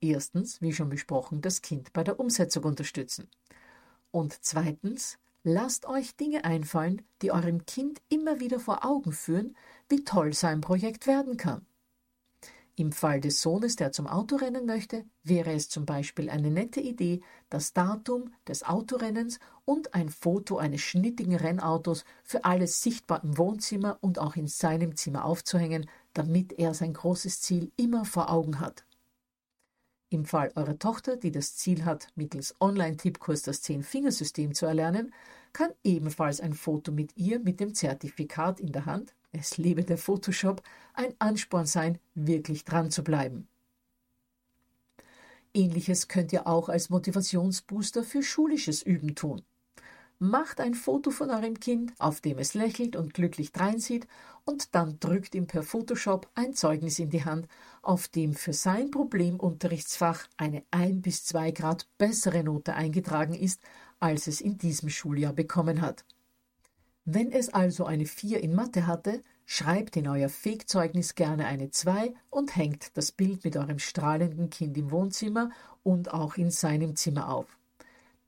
Erstens, 0.00 0.60
wie 0.62 0.72
schon 0.72 0.88
besprochen, 0.88 1.42
das 1.42 1.60
Kind 1.62 1.92
bei 1.92 2.02
der 2.02 2.18
Umsetzung 2.18 2.64
unterstützen. 2.64 3.28
Und 4.10 4.38
zweitens, 4.40 5.18
Lasst 5.42 5.86
euch 5.86 6.16
Dinge 6.16 6.44
einfallen, 6.44 7.00
die 7.22 7.32
eurem 7.32 7.64
Kind 7.64 8.02
immer 8.10 8.40
wieder 8.40 8.60
vor 8.60 8.84
Augen 8.84 9.12
führen, 9.12 9.56
wie 9.88 10.04
toll 10.04 10.34
sein 10.34 10.60
Projekt 10.60 11.06
werden 11.06 11.38
kann. 11.38 11.64
Im 12.76 12.92
Fall 12.92 13.20
des 13.20 13.40
Sohnes, 13.40 13.76
der 13.76 13.92
zum 13.92 14.06
Autorennen 14.06 14.66
möchte, 14.66 15.04
wäre 15.22 15.52
es 15.52 15.68
zum 15.68 15.86
Beispiel 15.86 16.30
eine 16.30 16.50
nette 16.50 16.80
Idee, 16.80 17.22
das 17.48 17.72
Datum 17.72 18.32
des 18.48 18.62
Autorennens 18.62 19.38
und 19.64 19.94
ein 19.94 20.10
Foto 20.10 20.58
eines 20.58 20.82
schnittigen 20.82 21.36
Rennautos 21.36 22.04
für 22.22 22.44
alles 22.44 22.82
sichtbar 22.82 23.22
im 23.24 23.38
Wohnzimmer 23.38 23.98
und 24.00 24.18
auch 24.18 24.36
in 24.36 24.46
seinem 24.46 24.94
Zimmer 24.96 25.24
aufzuhängen, 25.24 25.88
damit 26.12 26.52
er 26.52 26.74
sein 26.74 26.92
großes 26.92 27.40
Ziel 27.40 27.72
immer 27.76 28.04
vor 28.04 28.30
Augen 28.30 28.60
hat. 28.60 28.84
Im 30.12 30.24
Fall 30.24 30.50
eurer 30.56 30.76
Tochter, 30.76 31.16
die 31.16 31.30
das 31.30 31.54
Ziel 31.54 31.84
hat, 31.84 32.08
mittels 32.16 32.56
Online-Tippkurs 32.60 33.42
das 33.42 33.62
Zehn-Fingersystem 33.62 34.54
zu 34.54 34.66
erlernen, 34.66 35.14
kann 35.52 35.70
ebenfalls 35.84 36.40
ein 36.40 36.52
Foto 36.52 36.90
mit 36.90 37.16
ihr 37.16 37.38
mit 37.38 37.60
dem 37.60 37.74
Zertifikat 37.74 38.58
in 38.58 38.72
der 38.72 38.86
Hand, 38.86 39.14
es 39.30 39.56
lebe 39.56 39.84
der 39.84 39.98
Photoshop, 39.98 40.62
ein 40.94 41.14
Ansporn 41.20 41.66
sein, 41.66 42.00
wirklich 42.16 42.64
dran 42.64 42.90
zu 42.90 43.04
bleiben. 43.04 43.46
Ähnliches 45.54 46.08
könnt 46.08 46.32
ihr 46.32 46.48
auch 46.48 46.68
als 46.68 46.90
Motivationsbooster 46.90 48.02
für 48.02 48.24
schulisches 48.24 48.82
Üben 48.82 49.14
tun. 49.14 49.42
Macht 50.22 50.60
ein 50.60 50.74
Foto 50.74 51.10
von 51.10 51.30
eurem 51.30 51.58
Kind, 51.58 51.94
auf 51.98 52.20
dem 52.20 52.38
es 52.38 52.52
lächelt 52.52 52.94
und 52.94 53.14
glücklich 53.14 53.52
dreinsieht, 53.52 54.06
und 54.44 54.74
dann 54.74 55.00
drückt 55.00 55.34
ihm 55.34 55.46
per 55.46 55.62
Photoshop 55.62 56.28
ein 56.34 56.52
Zeugnis 56.52 56.98
in 56.98 57.08
die 57.08 57.24
Hand, 57.24 57.48
auf 57.80 58.06
dem 58.06 58.34
für 58.34 58.52
sein 58.52 58.90
Problemunterrichtsfach 58.90 60.26
eine 60.36 60.62
ein 60.70 61.00
bis 61.00 61.24
zwei 61.24 61.52
Grad 61.52 61.86
bessere 61.96 62.44
Note 62.44 62.74
eingetragen 62.74 63.32
ist, 63.32 63.62
als 63.98 64.26
es 64.26 64.42
in 64.42 64.58
diesem 64.58 64.90
Schuljahr 64.90 65.32
bekommen 65.32 65.80
hat. 65.80 66.04
Wenn 67.06 67.32
es 67.32 67.48
also 67.48 67.86
eine 67.86 68.04
vier 68.04 68.42
in 68.42 68.54
Mathe 68.54 68.86
hatte, 68.86 69.22
schreibt 69.46 69.96
in 69.96 70.06
euer 70.06 70.28
Fegzeugnis 70.28 71.14
gerne 71.14 71.46
eine 71.46 71.70
zwei 71.70 72.12
und 72.28 72.56
hängt 72.56 72.94
das 72.98 73.10
Bild 73.10 73.42
mit 73.42 73.56
eurem 73.56 73.78
strahlenden 73.78 74.50
Kind 74.50 74.76
im 74.76 74.90
Wohnzimmer 74.90 75.48
und 75.82 76.12
auch 76.12 76.36
in 76.36 76.50
seinem 76.50 76.94
Zimmer 76.94 77.32
auf. 77.32 77.59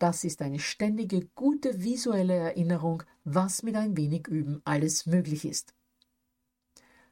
Das 0.03 0.25
ist 0.25 0.43
eine 0.43 0.59
ständige, 0.59 1.29
gute 1.37 1.85
visuelle 1.85 2.35
Erinnerung, 2.35 3.05
was 3.23 3.63
mit 3.63 3.77
ein 3.77 3.97
wenig 3.97 4.27
Üben 4.27 4.61
alles 4.65 5.07
möglich 5.07 5.45
ist. 5.45 5.75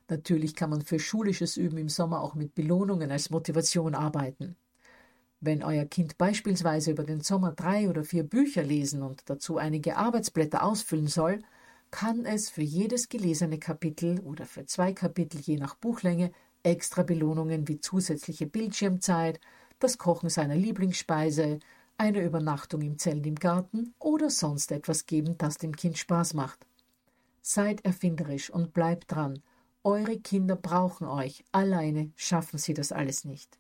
Natürlich 0.09 0.57
kann 0.57 0.71
man 0.71 0.83
für 0.83 0.99
schulisches 0.99 1.57
Üben 1.57 1.79
im 1.79 1.89
Sommer 1.89 2.21
auch 2.21 2.35
mit 2.35 2.57
Belohnungen 2.57 3.13
als 3.13 3.31
Motivation 3.31 3.95
arbeiten. 3.95 4.57
Wenn 5.39 5.63
euer 5.63 5.85
Kind 5.85 6.19
beispielsweise 6.19 6.91
über 6.91 7.05
den 7.05 7.21
Sommer 7.21 7.53
drei 7.53 7.89
oder 7.89 8.03
vier 8.03 8.25
Bücher 8.25 8.65
lesen 8.65 9.05
und 9.05 9.23
dazu 9.31 9.57
einige 9.57 9.97
Arbeitsblätter 9.97 10.65
ausfüllen 10.65 11.07
soll, 11.07 11.39
kann 11.93 12.27
es 12.27 12.51
für 12.51 12.63
jedes 12.63 13.09
gelesene 13.09 13.61
Kapitel 13.61 14.19
oder 14.19 14.47
für 14.47 14.67
zwei 14.67 14.93
Kapitel 14.93 15.41
je 15.41 15.59
nach 15.59 15.77
Buchlänge 15.77 16.33
extra 16.65 17.05
Belohnungen 17.05 17.69
wie 17.69 17.79
zusätzliche 17.79 18.49
Bildschirmzeit, 18.49 19.39
das 19.79 19.97
Kochen 19.97 20.29
seiner 20.29 20.57
Lieblingsspeise, 20.57 21.61
eine 22.01 22.23
Übernachtung 22.23 22.81
im 22.81 22.99
Zelt 22.99 23.27
im 23.27 23.35
Garten 23.35 23.93
oder 23.99 24.31
sonst 24.31 24.73
etwas 24.73 25.05
geben, 25.05 25.37
das 25.37 25.59
dem 25.59 25.77
Kind 25.77 25.99
Spaß 25.99 26.33
macht. 26.33 26.67
Seid 27.43 27.85
erfinderisch 27.85 28.49
und 28.49 28.73
bleibt 28.73 29.13
dran. 29.13 29.43
Eure 29.85 30.19
Kinder 30.19 30.57
brauchen 30.57 31.07
euch. 31.07 31.45
Alleine 31.53 32.11
schaffen 32.17 32.57
sie 32.59 32.73
das 32.73 32.91
alles 32.91 33.27
nicht. 33.27 33.59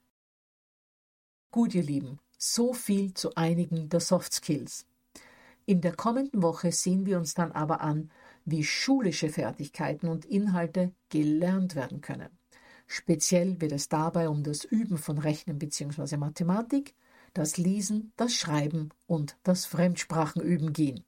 Gut, 1.50 1.74
ihr 1.74 1.83
Lieben, 1.83 2.18
so 2.38 2.72
viel 2.72 3.12
zu 3.12 3.35
einigen 3.35 3.90
der 3.90 4.00
Soft 4.00 4.33
Skills. 4.33 4.87
In 5.66 5.83
der 5.83 5.94
kommenden 5.94 6.42
Woche 6.42 6.72
sehen 6.72 7.05
wir 7.05 7.18
uns 7.18 7.35
dann 7.35 7.53
aber 7.53 7.83
an, 7.83 8.11
wie 8.46 8.64
schulische 8.64 9.29
Fertigkeiten 9.29 10.09
und 10.09 10.24
Inhalte 10.24 10.92
gelernt 11.11 11.74
werden 11.74 12.00
können. 12.00 12.31
Speziell 12.87 13.61
wird 13.61 13.72
es 13.72 13.90
dabei 13.90 14.31
um 14.31 14.42
das 14.42 14.64
Üben 14.64 14.96
von 14.96 15.18
Rechnen 15.18 15.59
bzw. 15.59 16.16
Mathematik, 16.16 16.94
das 17.35 17.57
Lesen, 17.57 18.12
das 18.16 18.35
Schreiben 18.35 18.90
und 19.07 19.37
das 19.43 19.66
Fremdsprachenüben 19.66 20.73
gehen. 20.73 21.05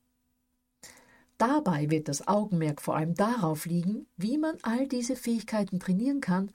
Dabei 1.39 1.91
wird 1.91 2.09
das 2.09 2.29
Augenmerk 2.29 2.81
vor 2.81 2.97
allem 2.97 3.15
darauf 3.15 3.67
liegen, 3.67 4.07
wie 4.17 4.39
man 4.39 4.59
all 4.63 4.87
diese 4.87 5.17
Fähigkeiten 5.17 5.81
trainieren 5.81 6.21
kann, 6.21 6.53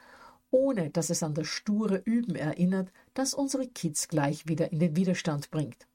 ohne 0.50 0.90
dass 0.90 1.10
es 1.10 1.24
an 1.24 1.34
das 1.34 1.48
sture 1.48 2.02
Üben 2.06 2.36
erinnert, 2.36 2.92
das 3.14 3.34
unsere 3.34 3.68
Kids 3.68 4.08
gleich 4.08 4.48
wieder 4.48 4.72
in 4.72 4.80
den 4.80 4.96
Widerstand 4.96 5.52
bringt. 5.52 5.88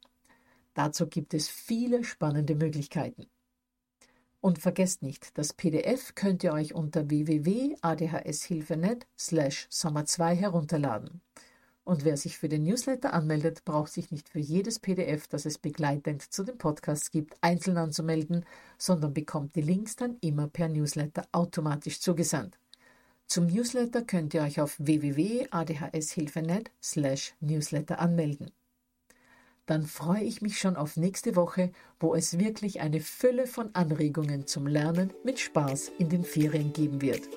Dazu 0.75 1.07
gibt 1.07 1.33
es 1.33 1.49
viele 1.49 2.05
spannende 2.05 2.55
Möglichkeiten. 2.55 3.27
Und 4.41 4.59
vergesst 4.59 5.03
nicht, 5.03 5.39
das 5.39 5.53
PDF 5.53 6.15
könnt 6.15 6.43
ihr 6.43 6.53
euch 6.53 6.75
unter 6.75 7.09
www.adhshilfe.net 7.09 9.07
slash 9.17 9.69
Sommer 9.71 10.05
2 10.05 10.35
herunterladen. 10.35 11.21
Und 11.85 12.05
wer 12.05 12.17
sich 12.17 12.39
für 12.39 12.49
den 12.49 12.63
Newsletter 12.63 13.13
anmeldet, 13.13 13.65
braucht 13.65 13.93
sich 13.93 14.13
nicht 14.13 14.29
für 14.29 14.39
jedes 14.39 14.79
PDF, 14.79 15.27
das 15.27 15.47
es 15.47 15.59
begleitend 15.59 16.23
zu 16.23 16.45
den 16.45 16.57
Podcasts 16.57 17.11
gibt, 17.11 17.35
einzeln 17.41 17.77
anzumelden, 17.77 18.45
sondern 18.79 19.13
bekommt 19.13 19.57
die 19.57 19.63
Links 19.63 19.97
dann 19.97 20.17
immer 20.21 20.47
per 20.47 20.69
Newsletter 20.69 21.27
automatisch 21.33 22.01
zugesandt. 22.01 22.59
Zum 23.27 23.47
Newsletter 23.47 24.03
könnt 24.03 24.35
ihr 24.35 24.43
euch 24.43 24.61
auf 24.61 24.77
www.adhshilfe.net 24.79 26.71
slash 26.81 27.35
Newsletter 27.41 27.99
anmelden. 27.99 28.53
Dann 29.67 29.85
freue 29.85 30.23
ich 30.23 30.43
mich 30.43 30.59
schon 30.59 30.77
auf 30.77 30.97
nächste 30.97 31.35
Woche, 31.35 31.73
wo 31.99 32.15
es 32.15 32.39
wirklich 32.39 32.81
eine 32.81 33.01
Fülle 33.01 33.47
von 33.47 33.75
Anregungen 33.75 34.47
zum 34.47 34.67
Lernen 34.67 35.13
mit 35.25 35.41
Spaß 35.41 35.93
in 35.99 36.09
den 36.09 36.25
Ferien 36.25 36.73
geben 36.73 37.01
wird. 37.01 37.29